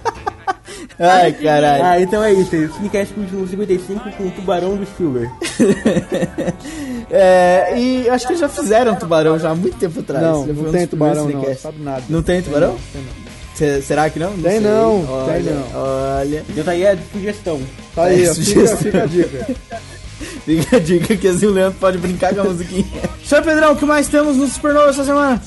[1.01, 1.85] Ai, caralho.
[1.85, 2.51] Ah, então é isso.
[2.51, 5.31] Cinecast número 55 com o Tubarão do Spielberg.
[7.13, 10.23] É, e acho que já fizeram tubarão já há muito tempo atrás.
[10.25, 11.61] Não, Já foi não um tem tubarão não, Cinecast.
[11.63, 12.03] sabe nada.
[12.09, 12.77] Não tem tubarão?
[12.93, 13.31] Tem não.
[13.57, 14.33] Cê- será que não?
[14.35, 14.61] Tem sei.
[14.61, 15.65] não, olha, tem não.
[15.75, 17.61] Olha, Eu tá aí a sugestão.
[17.97, 18.77] Tá aí, É, ó, fica, sugestão.
[18.79, 19.47] fica a dica.
[20.47, 22.87] fica a dica que assim o Leandro pode brincar com a musiquinha.
[23.27, 25.43] Senhor Pedrão, o que mais temos no Supernova essa semana?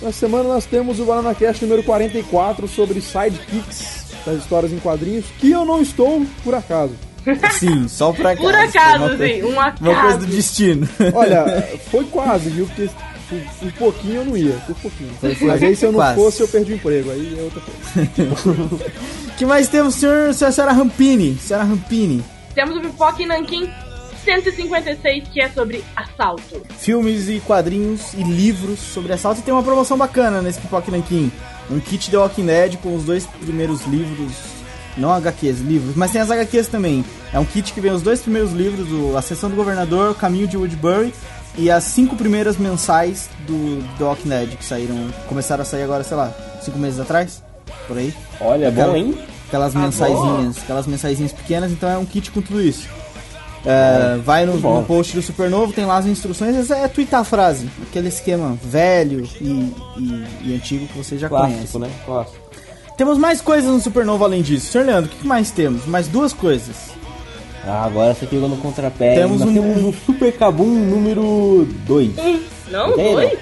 [0.00, 5.24] Na semana nós temos o Banana Cast número 44 sobre sidekicks das histórias em quadrinhos,
[5.38, 6.92] que eu não estou por acaso.
[7.58, 8.42] Sim, só por acaso.
[8.46, 9.82] Por acaso, uma coisa- sim, um acaso.
[9.90, 10.88] Uma coisa do destino.
[11.14, 12.66] Olha, foi quase, viu?
[12.66, 12.90] Porque
[13.26, 15.10] Por, por pouquinho eu não ia, por pouquinho.
[15.18, 16.14] Foi- foi Mas aí se eu não quase.
[16.20, 17.10] fosse, eu perdi o emprego.
[17.10, 18.84] Aí é outra coisa.
[19.38, 21.38] que mais temos, senhor, senhora senhora Rampini?
[21.38, 22.22] Senhora Rampini.
[22.54, 23.68] Temos o Pipoca e Nankin
[24.24, 26.62] 156, que é sobre assalto.
[26.78, 29.40] Filmes e quadrinhos e livros sobre assalto.
[29.40, 31.30] E tem uma promoção bacana nesse Pipoca Nankin.
[31.70, 34.32] Um kit The Walking Dead com os dois primeiros livros.
[34.96, 37.04] Não HQs, livros, mas tem as HQs também.
[37.32, 40.14] É um kit que vem os dois primeiros livros, o A Sessão do Governador, O
[40.14, 41.12] Caminho de Woodbury
[41.58, 46.04] e as cinco primeiras mensais do The Walking Dead que saíram, começaram a sair agora,
[46.04, 47.42] sei lá, cinco meses atrás,
[47.88, 48.14] por aí.
[48.40, 49.18] Olha, Aquela- bom, hein?
[49.48, 52.88] Aquelas Ah, mensaizinhas, aquelas mensaizinhas pequenas, então é um kit com tudo isso.
[53.66, 57.66] É, vai no, no post do Supernovo, tem lá as instruções, é twittar a frase,
[57.88, 59.44] aquele esquema velho e,
[59.98, 61.78] e- e antigo que você já Clássico, conhece.
[61.78, 61.88] né?
[62.04, 62.36] Clássico.
[62.98, 64.70] Temos mais coisas no Supernovo além disso.
[64.70, 65.86] Senhor Leandro, o que mais temos?
[65.86, 66.76] Mais duas coisas.
[67.66, 69.14] Ah, agora você pegou no contrapé.
[69.14, 72.10] Temos um- temos um Super Cabum número 2.
[72.18, 72.40] Um,
[72.70, 73.30] não, Tem, dois?
[73.32, 73.38] né?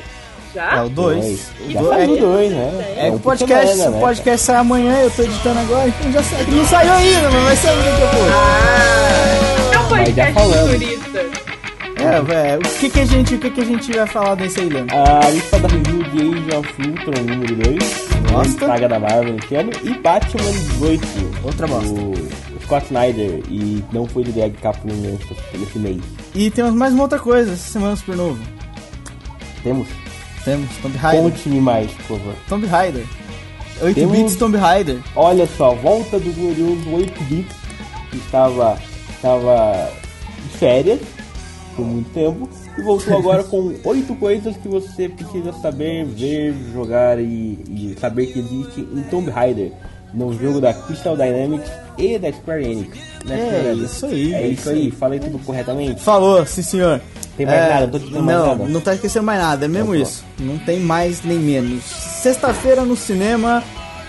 [0.55, 0.77] Já?
[0.77, 1.39] É o 2.
[1.68, 2.95] Já saiu é- dois, né?
[2.97, 4.01] É um o podcast, semana, o né?
[4.01, 6.45] podcast sai amanhã, eu tô editando agora, então já sai.
[6.47, 9.59] Não saiu ainda, mas vai sair daqui a pouco.
[9.59, 9.62] É
[9.93, 10.82] Mas já podcast falamos.
[12.03, 14.61] É, é, o que que a gente, o que que a gente vai falar desse
[14.61, 14.97] aí, Leandro?
[14.97, 17.78] A lista da review de Age of Ultron número 2.
[18.32, 18.66] Bosta.
[18.66, 19.70] Saga da Marvel esse ano.
[19.84, 21.07] E Batman 18.
[21.45, 21.93] Outra bosta.
[22.01, 23.43] O Scott Snyder.
[23.49, 26.03] E não foi do Greg Capullo nesse, mês.
[26.34, 28.43] E temos mais uma outra coisa essa semana no Supernovo.
[29.62, 29.86] Temos?
[30.45, 31.22] Temos Tomb Raider.
[31.22, 32.34] Conte-me mais, por favor.
[32.49, 33.05] Tomb Raider.
[33.80, 34.99] 8 Temos- bits Tomb Raider.
[35.14, 37.55] Olha só, volta do glorioso 8 bits
[38.11, 38.76] que estava,
[39.23, 39.89] estava
[40.43, 40.99] de férias
[41.77, 47.18] por muito tempo e voltou agora com oito coisas que você precisa saber, ver, jogar
[47.20, 49.73] e, e saber que existe um Tomb Raider
[50.12, 52.99] no jogo da Crystal Dynamics e da Square Enix.
[53.25, 56.03] né, É isso aí, É é isso aí, falei tudo corretamente.
[56.03, 57.01] Falou, sim senhor.
[57.37, 57.89] Tem mais nada?
[57.89, 58.64] Tô esquecendo mais não, nada?
[58.68, 60.25] não tá esquecendo mais nada, é mesmo Então, isso.
[60.39, 61.83] Não tem mais nem menos.
[61.85, 63.62] Sexta-feira no cinema,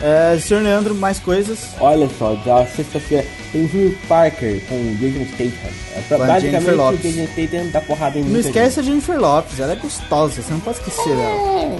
[0.03, 1.69] é, senhor Leandro, mais coisas.
[1.79, 5.71] Olha só, já sexta-feira tem o filme Parker com o Jason Statham.
[5.95, 7.01] É pra, basicamente Jennifer o.
[7.01, 10.59] Jason Statham dá porrada em Não esquece a Jennifer Lopes, ela é gostosa, você não
[10.59, 11.21] pode esquecer dela.
[11.21, 11.77] É,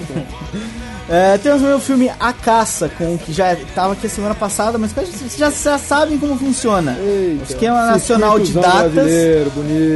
[1.41, 4.91] temos o meu filme A Caça, com que já tava aqui a semana passada, mas
[4.91, 6.97] vocês já, já sabem como funciona.
[6.99, 9.11] Eita, o esquema nacional de datas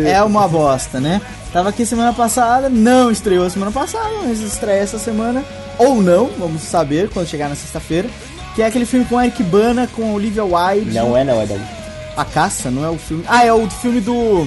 [0.05, 1.21] é uma bosta, né?
[1.53, 5.43] Tava aqui semana passada, não estreou semana passada, mas estreia essa semana.
[5.77, 8.09] Ou não, vamos saber quando chegar na sexta-feira.
[8.53, 10.91] Que é aquele filme com Eric Bana, com Olivia Wilde.
[10.91, 11.61] Não é não, é daí.
[12.17, 13.23] A Caça, não é o filme.
[13.27, 14.45] Ah, é o filme do.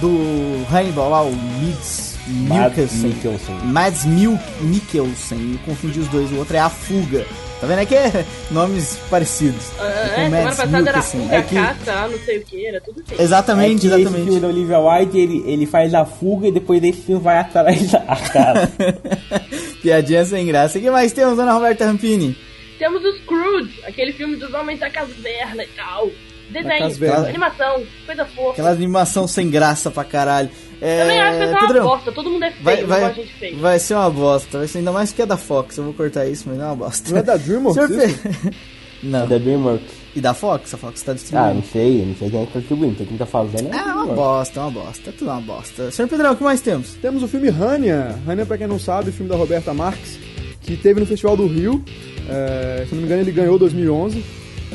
[0.00, 3.08] Do Hannibal lá, o Mids Mikkelsen.
[3.08, 3.54] Mikkelsen.
[3.64, 5.52] Mads Mil Mikkelsen.
[5.52, 7.26] Eu confundi os dois, o outro é A Fuga.
[7.60, 7.80] Tá vendo?
[7.80, 9.64] É que é nomes parecidos.
[9.80, 11.20] Ah, É é, semana Mads passada era Mikkelsen.
[11.22, 13.22] fuga, É que- caça, ah, não sei o que, era tudo assim.
[13.22, 14.24] Exatamente, é que Esse exatamente.
[14.24, 17.90] filme da Olivia Wilde, ele, ele faz a fuga e depois desse filme vai atrás
[17.90, 18.00] da
[18.32, 18.70] cara.
[19.82, 20.78] Piadinha sem graça.
[20.78, 22.36] O que mais temos, dona Roberta Rampini?
[22.78, 26.08] Temos os Scrooge, aquele filme dos homens da caverna e tal.
[26.50, 28.50] Desenho, animação, coisa fofa.
[28.52, 30.48] Aquela animação sem graça pra caralho.
[30.80, 33.10] É, nem acho que vai ser uma bosta, todo mundo é feio, vai, igual vai,
[33.10, 33.58] a gente fez.
[33.58, 34.58] vai ser uma bosta.
[34.58, 35.76] Vai ser ainda mais que é da Fox.
[35.76, 37.10] Eu vou cortar isso, mas não é uma bosta.
[37.10, 38.20] Não é da DreamWorks
[39.02, 39.26] Não.
[39.28, 39.86] da DreamWorks.
[40.16, 40.74] E da Fox?
[40.74, 41.54] A Fox tá Ah, distribuindo.
[41.54, 43.72] não sei, não sei quem é que tá distribuindo, quem tá fazendo.
[43.74, 45.10] É uma bosta, é uma bosta.
[45.10, 45.90] É tudo uma bosta.
[45.90, 46.94] Senhor Pedrão, o que mais temos?
[46.94, 48.18] Temos o filme Rania.
[48.26, 50.18] Rania, pra quem não sabe, o filme da Roberta Marques,
[50.62, 51.84] que teve no Festival do Rio.
[52.28, 54.24] É, se não me engano, ele ganhou 2011.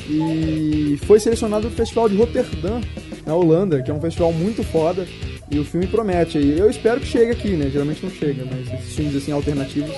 [0.09, 2.81] E foi selecionado pro Festival de Roterdã,
[3.25, 5.05] na Holanda, que é um festival muito foda.
[5.51, 6.37] E o filme promete.
[6.37, 7.69] E eu espero que chegue aqui, né?
[7.71, 9.91] Geralmente não chega, mas esses filmes assim alternativos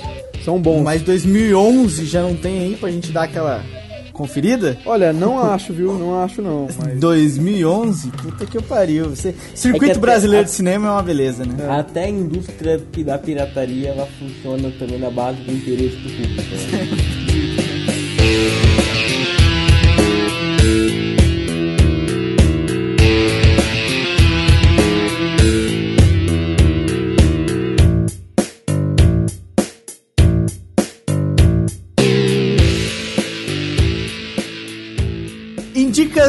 [0.43, 0.81] são bons.
[0.83, 3.63] Mas 2011 já não tem aí pra gente dar aquela
[4.11, 4.77] conferida?
[4.85, 5.93] Olha, não acho, viu?
[5.97, 6.67] Não acho não.
[6.83, 8.09] Mas 2011?
[8.11, 9.09] Puta que eu pariu.
[9.09, 9.33] Você...
[9.53, 11.55] Circuito até- brasileiro a- de cinema é uma beleza, né?
[11.69, 16.41] Até a indústria da pirataria ela funciona também na base do interesse do público.
[16.55, 17.24] né?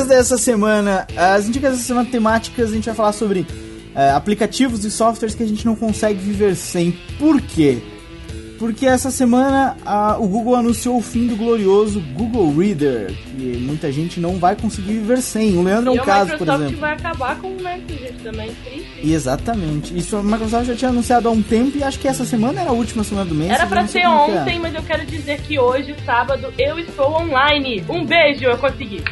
[0.07, 1.07] Indicas dessa semana.
[1.16, 3.44] As indicas dessa semana temáticas, a gente vai falar sobre
[3.94, 6.92] é, aplicativos e softwares que a gente não consegue viver sem.
[7.18, 7.78] Por quê?
[8.59, 9.76] Porque essa semana
[10.18, 14.94] o Google anunciou o fim do glorioso Google Reader, que muita gente não vai conseguir
[14.94, 15.59] viver sem.
[15.59, 16.80] O Leandro é um caso, por Microsoft exemplo.
[16.80, 19.12] vai acabar com o Messenger também, triste.
[19.12, 19.98] Exatamente.
[19.98, 22.70] Isso a Microsoft já tinha anunciado há um tempo e acho que essa semana era
[22.70, 23.50] a última semana do mês.
[23.50, 24.09] Era sei ser é.
[24.09, 27.84] ontem, mas eu quero dizer que hoje, sábado, eu estou online.
[27.90, 29.04] Um beijo, eu consegui.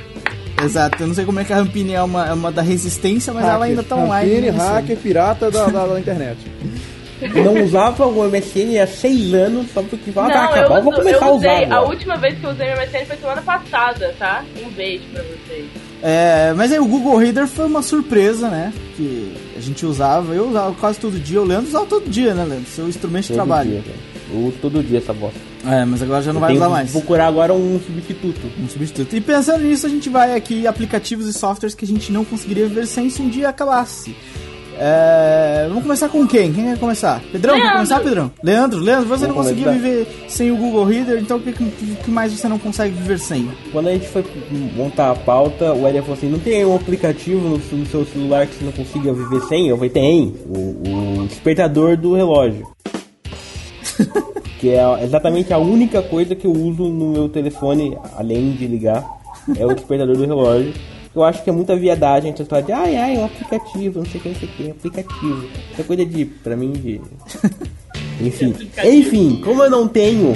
[0.65, 3.33] Exato, eu não sei como é que a Rampini é uma, é uma da resistência,
[3.33, 4.31] mas ela ainda tá online.
[4.35, 6.39] Rampini, né, hacker, pirata da, da, da internet.
[7.23, 10.83] Eu não usava o MSN há seis anos, só porque vai Não, acabar, eu, eu
[10.83, 11.53] vou uso- começar eu a usar.
[11.55, 11.65] usei.
[11.65, 11.89] A agora.
[11.89, 14.45] última vez que eu usei meu MSN foi semana passada, tá?
[14.65, 15.67] Um beijo pra vocês.
[16.03, 18.73] É, mas aí o Google Reader foi uma surpresa, né?
[18.97, 22.45] Que a gente usava, eu usava quase todo dia, o Leandro usava todo dia, né,
[22.45, 22.67] Leandro?
[22.67, 23.71] Seu instrumento de Todo trabalho.
[23.71, 23.83] dia,
[24.33, 25.39] eu uso todo dia essa bosta.
[25.67, 26.91] É, mas agora já não Eu vai usar mais.
[26.91, 28.41] procurar agora um substituto.
[28.63, 29.17] Um substituto.
[29.17, 32.67] E pensando nisso, a gente vai aqui aplicativos e softwares que a gente não conseguiria
[32.67, 34.15] viver sem se um dia acabasse.
[34.77, 36.53] É, vamos começar com quem?
[36.53, 37.23] Quem quer começar?
[37.31, 38.31] Pedrão, quer começar, Pedrão?
[38.43, 39.83] Leandro, Leandro, você Vou não conseguia começar.
[39.89, 43.21] viver sem o Google Reader, então o que, que- que mais você não consegue viver
[43.21, 43.49] sem?
[43.71, 44.25] Quando a gente foi
[44.75, 48.49] montar a pauta, o Elia falou assim: não tem um aplicativo no, no seu celular
[48.49, 49.69] que você não consiga viver sem?
[49.69, 52.67] Eu falei: tem, o, o despertador do relógio.
[54.65, 59.05] que é exatamente a única coisa que eu uso no meu telefone, além de ligar,
[59.59, 60.73] é o despertador do relógio.
[61.15, 63.99] Eu acho que é muita viadagem a gente falar de ai ai, é um aplicativo,
[63.99, 65.45] não sei o que, não sei o que, aplicativo.
[65.71, 66.99] Isso é coisa de, pra mim, de.
[68.25, 68.55] Enfim.
[68.83, 70.33] Enfim, como eu não tenho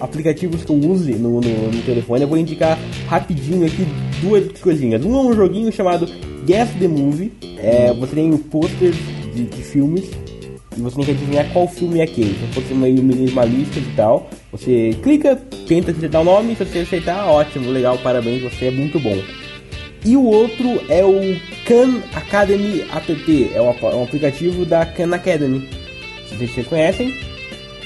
[0.00, 3.86] aplicativos que eu use no, no, no telefone, eu vou indicar rapidinho aqui
[4.20, 5.04] duas coisinhas.
[5.04, 6.08] Um é um joguinho chamado
[6.44, 7.32] Guess the Movie.
[7.58, 8.96] É, você tem posters
[9.32, 10.10] de, de filmes
[10.76, 12.34] e você tem que adivinhar qual filme é aquele.
[12.34, 17.28] Se fosse meio minimalista e tal, você clica, tenta acertar o nome, se você acertar,
[17.28, 19.16] ótimo, legal, parabéns, você é muito bom.
[20.04, 25.68] E o outro é o Khan Academy App, é um, um aplicativo da Khan Academy.
[26.28, 27.14] Se vocês conhecem,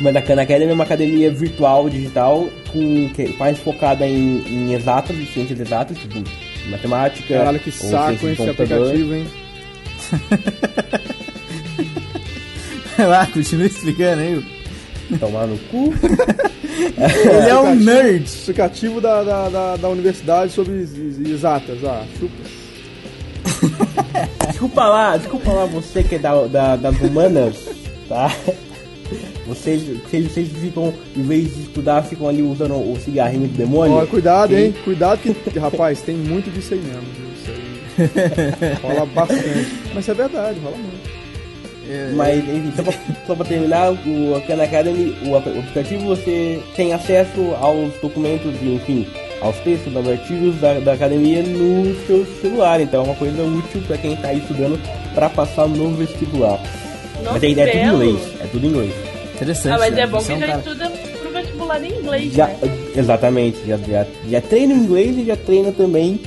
[0.00, 4.42] mas a Khan Academy é uma academia virtual, digital, com, que é mais focada em,
[4.46, 6.22] em exatas, em ciências exatas, tipo
[6.70, 7.34] matemática.
[7.34, 9.26] Caralho, que saco esse aplicativo, hein?
[13.08, 14.44] Lá, continua explicando aí.
[15.20, 15.94] Tomar no cu.
[16.98, 18.24] Ele é um nerd.
[18.42, 21.78] Aplicativo da, da, da, da universidade sobre ex- ex- exatas.
[21.84, 22.34] Ah, chupa.
[24.50, 27.56] Desculpa lá, desculpa lá você que é da, da, das humanas,
[28.08, 28.34] tá?
[29.46, 33.96] Vocês, vocês, vocês ficam, em vez de estudar, ficam ali usando o cigarrinho do demônio.
[33.96, 34.74] Ó, cuidado, hein?
[34.84, 37.02] Cuidado que, rapaz, tem muito disso aí mesmo.
[37.02, 37.26] viu?
[37.36, 37.50] Isso
[38.60, 39.68] aí rola bastante.
[39.94, 41.15] Mas é verdade, rola muito.
[42.14, 42.94] Mas, enfim, só pra,
[43.26, 48.52] só pra terminar, o Khan Academy, o, ap- o aplicativo, você tem acesso aos documentos
[48.62, 49.06] e, enfim,
[49.40, 52.80] aos textos, aos artigos da, da academia no seu celular.
[52.80, 54.80] Então é uma coisa útil pra quem tá aí estudando
[55.14, 56.60] pra passar no vestibular.
[57.22, 58.92] Nossa, Mas é, é tudo em inglês, é tudo em inglês.
[59.34, 59.74] Interessante.
[59.74, 60.00] Ah, mas né?
[60.02, 62.56] é bom que um já cara- estuda pro vestibular em inglês, Já, né?
[62.96, 66.20] exatamente, já, já, já treina o inglês e já treina também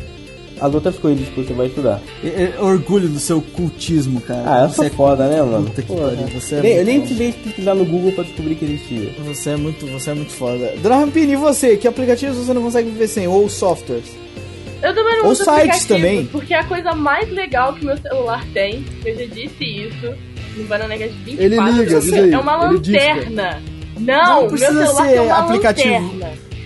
[0.59, 2.01] as outras coisas que você vai estudar.
[2.23, 4.43] É- é orgulho do seu cultismo, cara.
[4.45, 5.65] Ah, eu sou Você é- foda, né, mano?
[5.67, 6.09] Puta que Porra.
[6.09, 9.11] pariu, você é Eu nem- eu nem precisei pesquisar no Google pra descobrir que existia.
[9.25, 10.73] Você é muito, você é muito foda.
[10.81, 11.77] Dona Rampini, e você?
[11.77, 13.27] Que aplicativos você não consegue viver sem?
[13.27, 14.05] Ou softwares?
[14.81, 16.25] Eu também não Ou uso sites também.
[16.27, 20.13] Porque a coisa mais legal que meu celular tem, eu já disse isso
[20.55, 23.61] no Bananecast 24, Ele liga, é uma lanterna.
[23.99, 25.89] Não Não, meu precisa celular ser tem uma aplicativo.
[25.93, 26.18] lanterna.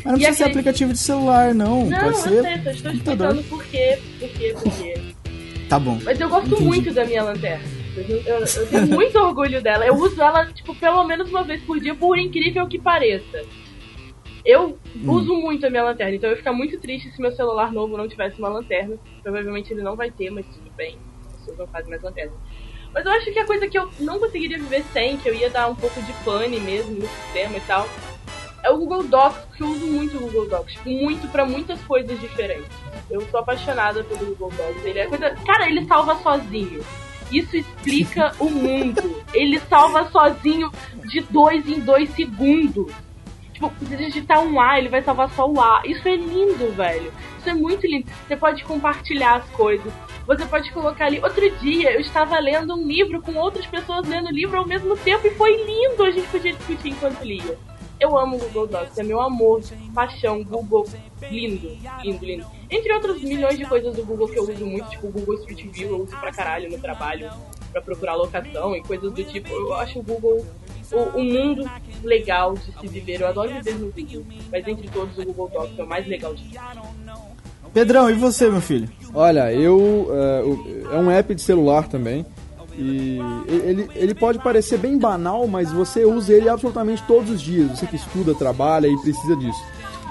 [0.04, 1.86] Mas não E precisa ser aquele- aplicativo de celular, não.
[1.86, 4.94] Não, Pode eu ser sei, só estou explicando por quê, por quê, por quê.
[5.70, 5.98] Tá bom.
[6.04, 6.64] Mas eu gosto Entendi.
[6.66, 7.64] muito da minha lanterna.
[7.96, 9.86] Eu, eu- eu tenho muito orgulho dela.
[9.86, 13.42] Eu uso ela, tipo, pelo menos uma vez por dia, por incrível que pareça.
[14.46, 15.12] Eu Hum.
[15.12, 17.96] uso muito a minha lanterna, então eu ia ficar muito triste se meu celular novo
[17.98, 18.98] não tivesse uma lanterna.
[19.22, 20.98] Provavelmente ele não vai ter, mas tudo bem.
[21.32, 22.34] As pessoas não fazem mais lanterna.
[22.94, 25.50] Mas eu acho que a coisa que eu não conseguiria viver sem, que eu ia
[25.50, 27.88] dar um pouco de pane mesmo no sistema e tal,
[28.64, 30.74] é o Google Docs, porque eu uso muito o Google Docs.
[30.74, 32.72] Tipo, muito pra muitas coisas diferentes.
[33.12, 34.86] Eu sou apaixonada pelo Google Docs.
[34.86, 35.36] Ele é coisa.
[35.46, 36.82] Cara, ele salva sozinho.
[37.32, 39.22] Isso explica o mundo.
[39.34, 40.72] Ele salva sozinho
[41.06, 42.92] de dois em dois segundos.
[43.52, 45.82] Tipo, se digitar um A, ele vai salvar só o A.
[45.86, 47.14] Isso é lindo, velho.
[47.40, 48.10] Isso é muito lindo.
[48.26, 49.92] Você pode compartilhar as coisas.
[50.26, 51.20] Você pode colocar ali.
[51.22, 54.96] Outro dia eu estava lendo um livro com outras pessoas lendo o livro ao mesmo
[54.96, 56.04] tempo e foi lindo.
[56.04, 57.58] A gente podia discutir enquanto lia.
[58.00, 59.62] Eu amo o Google Docs, é meu amor,
[59.94, 60.86] paixão, Google,
[61.32, 61.70] lindo,
[62.04, 62.46] lindo, lindo.
[62.70, 65.66] Entre outras milhões de coisas do Google que eu uso muito, tipo o Google Street
[65.72, 67.30] View, eu uso pra caralho no trabalho,
[67.72, 69.50] pra procurar locação e coisas do tipo.
[69.50, 70.46] Eu acho o Google
[70.92, 71.70] o, um mundo
[72.04, 73.22] legal de se viver.
[73.22, 76.34] Eu adoro viver no Google, mas entre todos o Google Docs é o mais legal
[76.36, 76.60] de tudo.
[77.74, 78.88] Pedrão, e você, meu filho?
[79.16, 80.08] Olha, eu.
[80.12, 82.26] é, o- é um app de celular também.
[82.78, 87.72] E ele, ele pode parecer bem banal, mas você usa ele absolutamente todos os dias.
[87.72, 89.62] Você que estuda, trabalha e precisa disso.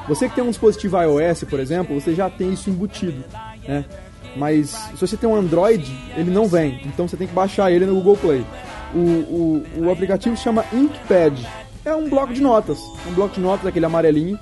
[0.09, 3.25] Você que tem um dispositivo iOS, por exemplo, você já tem isso embutido,
[3.67, 3.85] né?
[4.37, 5.85] Mas se você tem um Android,
[6.17, 6.81] ele não vem.
[6.87, 8.47] Então você tem que baixar ele no Google Play.
[8.95, 11.47] O, o, o aplicativo se chama Inkpad.
[11.85, 12.81] É um bloco de notas.
[13.09, 14.39] Um bloco de notas, aquele amarelinho.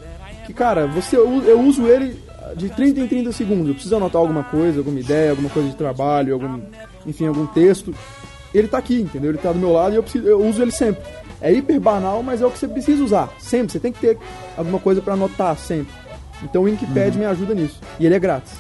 [0.47, 2.17] Que, cara, você, eu uso ele
[2.57, 3.69] de 30 em 30 segundos.
[3.69, 6.61] Eu preciso anotar alguma coisa, alguma ideia, alguma coisa de trabalho, algum,
[7.07, 7.95] enfim, algum texto.
[8.55, 9.31] ele tá aqui, entendeu?
[9.31, 11.03] Ele tá do meu lado e eu, preciso, eu uso ele sempre.
[11.41, 13.31] É hiper banal, mas é o que você precisa usar.
[13.39, 13.73] Sempre.
[13.73, 14.19] Você tem que ter
[14.57, 15.93] alguma coisa pra anotar sempre.
[16.43, 17.81] Então o Inkpad me ajuda nisso.
[17.99, 18.53] E ele é grátis.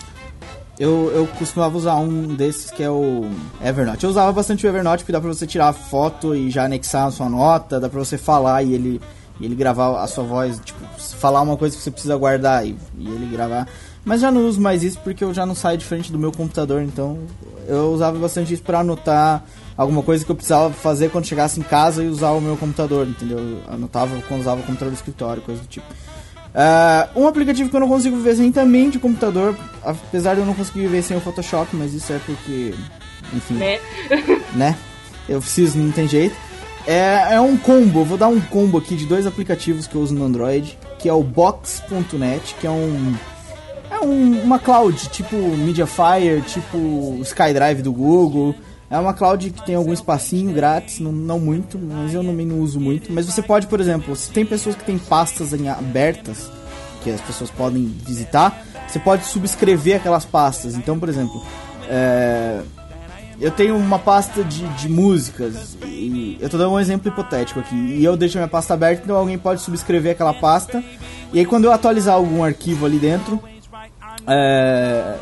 [0.78, 3.28] Eu, eu costumava usar um desses que é o
[3.62, 4.02] Evernote.
[4.04, 7.10] Eu usava bastante o Evernote porque dá pra você tirar foto e já anexar a
[7.10, 9.00] sua nota, dá pra você falar e ele,
[9.38, 10.80] e ele gravar a sua voz, tipo,
[11.18, 13.68] falar uma coisa que você precisa guardar e, e ele gravar.
[14.02, 16.32] Mas já não uso mais isso porque eu já não saio de frente do meu
[16.32, 17.18] computador, então
[17.70, 19.44] eu usava bastante isso pra anotar
[19.76, 23.06] alguma coisa que eu precisava fazer quando chegasse em casa e usar o meu computador,
[23.06, 23.38] entendeu?
[23.38, 25.86] Eu anotava quando usava o computador do escritório, coisa do tipo.
[26.54, 30.46] Ah, um aplicativo que eu não consigo viver sem também de computador, apesar de eu
[30.46, 32.74] não conseguir viver sem o Photoshop, mas isso é porque,
[33.32, 33.78] enfim, Né?
[34.54, 34.76] né?
[35.28, 36.34] Eu preciso, não tem jeito.
[36.86, 40.00] É, é um combo, eu vou dar um combo aqui de dois aplicativos que eu
[40.00, 43.14] uso no Android, que é o Box.net, que é um
[43.90, 48.54] é um- uma cloud tipo Mediafire, tipo SkyDrive do Google.
[48.90, 52.58] É uma cloud que tem algum espacinho grátis, não, não muito, mas eu também não
[52.60, 53.12] uso muito.
[53.12, 56.50] Mas você pode, por exemplo, se tem pessoas que têm pastas em abertas,
[57.02, 60.74] que as pessoas podem visitar, você pode subscrever aquelas pastas.
[60.74, 61.40] Então, por exemplo,
[61.88, 62.60] é,
[63.40, 67.76] eu tenho uma pasta de, de músicas e eu tô dando um exemplo hipotético aqui.
[67.76, 70.82] E eu deixo a minha pasta aberta, então alguém pode subscrever aquela pasta.
[71.32, 73.40] E aí quando eu atualizar algum arquivo ali dentro,
[74.26, 75.16] é,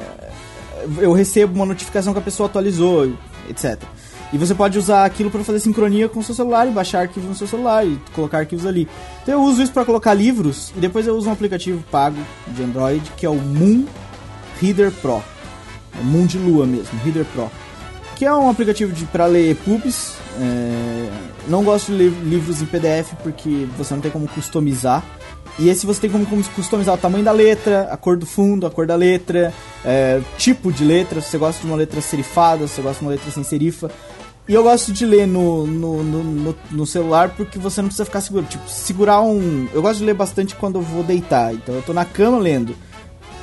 [0.98, 3.12] eu recebo uma notificação que a pessoa atualizou,
[3.48, 3.80] etc.
[4.32, 7.28] E você pode usar aquilo para fazer sincronia com o seu celular e baixar arquivos
[7.28, 8.86] no seu celular e colocar arquivos ali.
[9.22, 12.18] Então eu uso isso para colocar livros e depois eu uso um aplicativo pago
[12.48, 13.86] de Android que é o Moon
[14.60, 15.22] Reader Pro.
[15.98, 17.50] É Moon de lua mesmo, Reader Pro.
[18.16, 20.14] Que é um aplicativo para ler pubs.
[20.38, 21.10] é,
[21.48, 25.02] não gosto de ler livros em PDF porque você não tem como customizar.
[25.58, 28.70] E esse você tem como, customizar o tamanho da letra, a cor do fundo, a
[28.70, 29.52] cor da letra,
[29.84, 33.04] é, tipo de letra, se você gosta de uma letra serifada, se você gosta de
[33.04, 33.90] uma letra sem serifa.
[34.48, 38.20] E eu gosto de ler no, no, no, no- celular porque você não precisa ficar
[38.22, 38.48] segurando.
[38.48, 39.68] Tipo, segurar um.
[39.74, 41.52] Eu gosto de ler bastante quando eu vou deitar.
[41.52, 42.74] Então eu tô na cama lendo.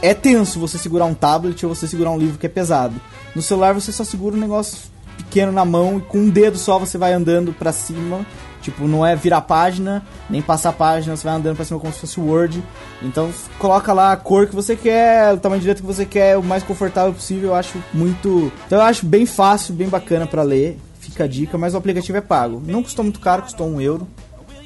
[0.02, 2.96] É tenso você segurar um tablet ou você segurar um livro que é pesado.
[3.36, 4.80] No celular você só segura um negócio
[5.18, 8.26] pequeno na mão e com um dedo só você vai andando pra cima.
[8.66, 12.00] Tipo, não é virar página, nem passar página, você vai andando pra cima como se
[12.00, 12.64] fosse Word.
[13.04, 16.36] Então coloca lá a cor que você quer, o tamanho de letra que você quer,
[16.36, 18.52] o mais confortável possível, eu acho muito.
[18.66, 20.80] Então eu acho bem fácil, bem bacana pra ler.
[21.00, 22.60] Fica a dica, mas o aplicativo é pago.
[22.66, 24.08] Não custou muito caro, custou um euro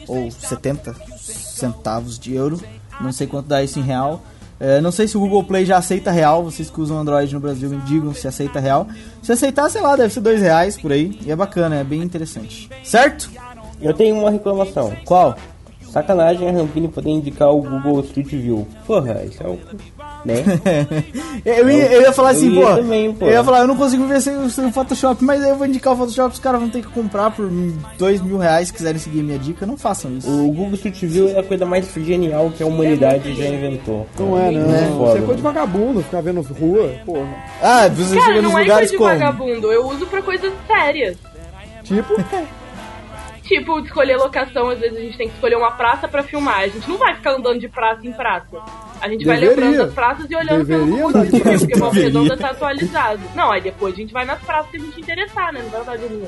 [0.08, 2.58] ou 70 centavos de euro.
[3.02, 4.24] Não sei quanto dá isso em real.
[4.62, 6.43] É, não sei se o Google Play já aceita real.
[6.43, 8.88] Vocês que usam Android no Brasil me digam se aceita real.
[9.22, 11.20] Se aceitar, sei lá, deve ser dois reais por aí.
[11.26, 12.70] E é bacana, é bem interessante.
[12.82, 13.30] Certo?
[13.82, 14.91] Eu tenho uma reclamação.
[15.05, 15.36] Qual?
[15.91, 18.67] Sacanagem a Rampini poder indicar o Google Street View.
[18.86, 19.57] Porra, isso é o.
[20.23, 20.36] Né?
[21.43, 23.25] eu, ia, eu ia falar assim, Eu ia pô, também, pô.
[23.25, 25.55] Eu ia falar, eu não consigo ver sem, o- sem o Photoshop, mas aí eu
[25.55, 27.49] vou indicar o Photoshop, os caras vão ter que comprar por
[27.97, 29.65] dois mil reais se quiserem seguir minha dica.
[29.65, 30.30] Não façam isso.
[30.30, 34.05] O Google Street View é a coisa mais genial que a humanidade já inventou.
[34.19, 34.75] Não é, não.
[34.75, 35.17] Isso foda.
[35.17, 37.27] é coisa de vagabundo, ficar vendo rua, porra.
[37.63, 39.09] Ah, você Cara, chega nos não é lugares coisa de como?
[39.09, 39.71] vagabundo.
[39.71, 41.17] Eu uso pra coisas sérias.
[41.84, 42.13] Tipo,
[43.50, 46.60] Tipo, escolher locação, às vezes a gente tem que escolher uma praça pra filmar.
[46.60, 48.62] A gente não vai ficar andando de praça em praça.
[49.02, 49.64] A gente vai Deveria.
[49.66, 51.28] lembrando das praças e olhando pelo Deveria View, praça.
[51.32, 52.20] porque Volta Deveria.
[52.22, 53.22] Redonda tá atualizado.
[53.34, 55.62] Não, aí depois a gente vai nas praças que a gente interessar, né?
[55.64, 56.28] Não vai andar de rua.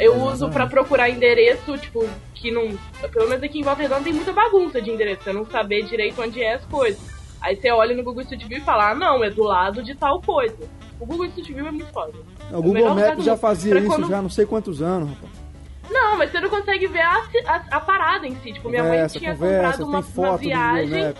[0.00, 2.04] Eu uso pra procurar endereço, tipo,
[2.34, 2.76] que não.
[3.12, 6.20] Pelo menos aqui em Volta Redonda tem muita bagunça de endereço, você não saber direito
[6.20, 7.00] onde é as coisas.
[7.40, 9.94] Aí você olha no Google Street View e fala, ah, não, é do lado de
[9.94, 10.56] tal coisa.
[10.98, 12.12] O Google Street View é muito foda.
[12.50, 13.40] o melhor Google Maps já mundo.
[13.40, 15.43] fazia Pra isso quando- já há não sei quantos anos, rapaz.
[15.90, 18.52] Não, mas você não consegue ver a, a, a parada em si.
[18.52, 21.14] Tipo, minha mãe tinha conversa, comprado uma, uma Google viagem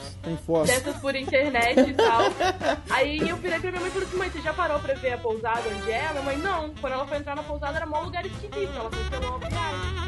[0.66, 2.22] dessas por internet e tal.
[2.90, 5.12] Aí eu virei pra minha mãe e falei assim, mãe, você já parou pra ver
[5.12, 6.08] a pousada onde é?
[6.10, 6.70] Minha mãe, não.
[6.80, 8.72] Quando ela foi entrar na pousada era mó lugar esquisito.
[8.74, 10.03] Ela cancelou a viagem.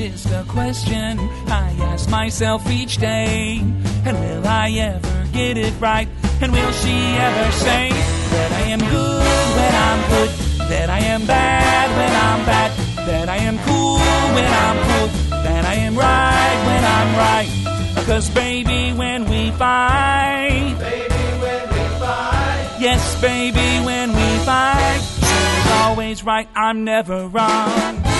[0.00, 3.58] Just a question I ask myself each day.
[4.06, 6.08] And will I ever get it right?
[6.40, 6.96] And will she
[7.28, 7.90] ever say
[8.32, 10.30] that I am good when I'm good?
[10.70, 12.70] That I am bad when I'm bad?
[13.08, 13.98] That I am cool
[14.36, 15.08] when I'm cool?
[15.44, 18.06] That I am right when I'm right?
[18.06, 25.72] Cause baby, when we fight, baby, when we fight, Yes, baby, when we fight, she's
[25.72, 28.19] always right, I'm never wrong.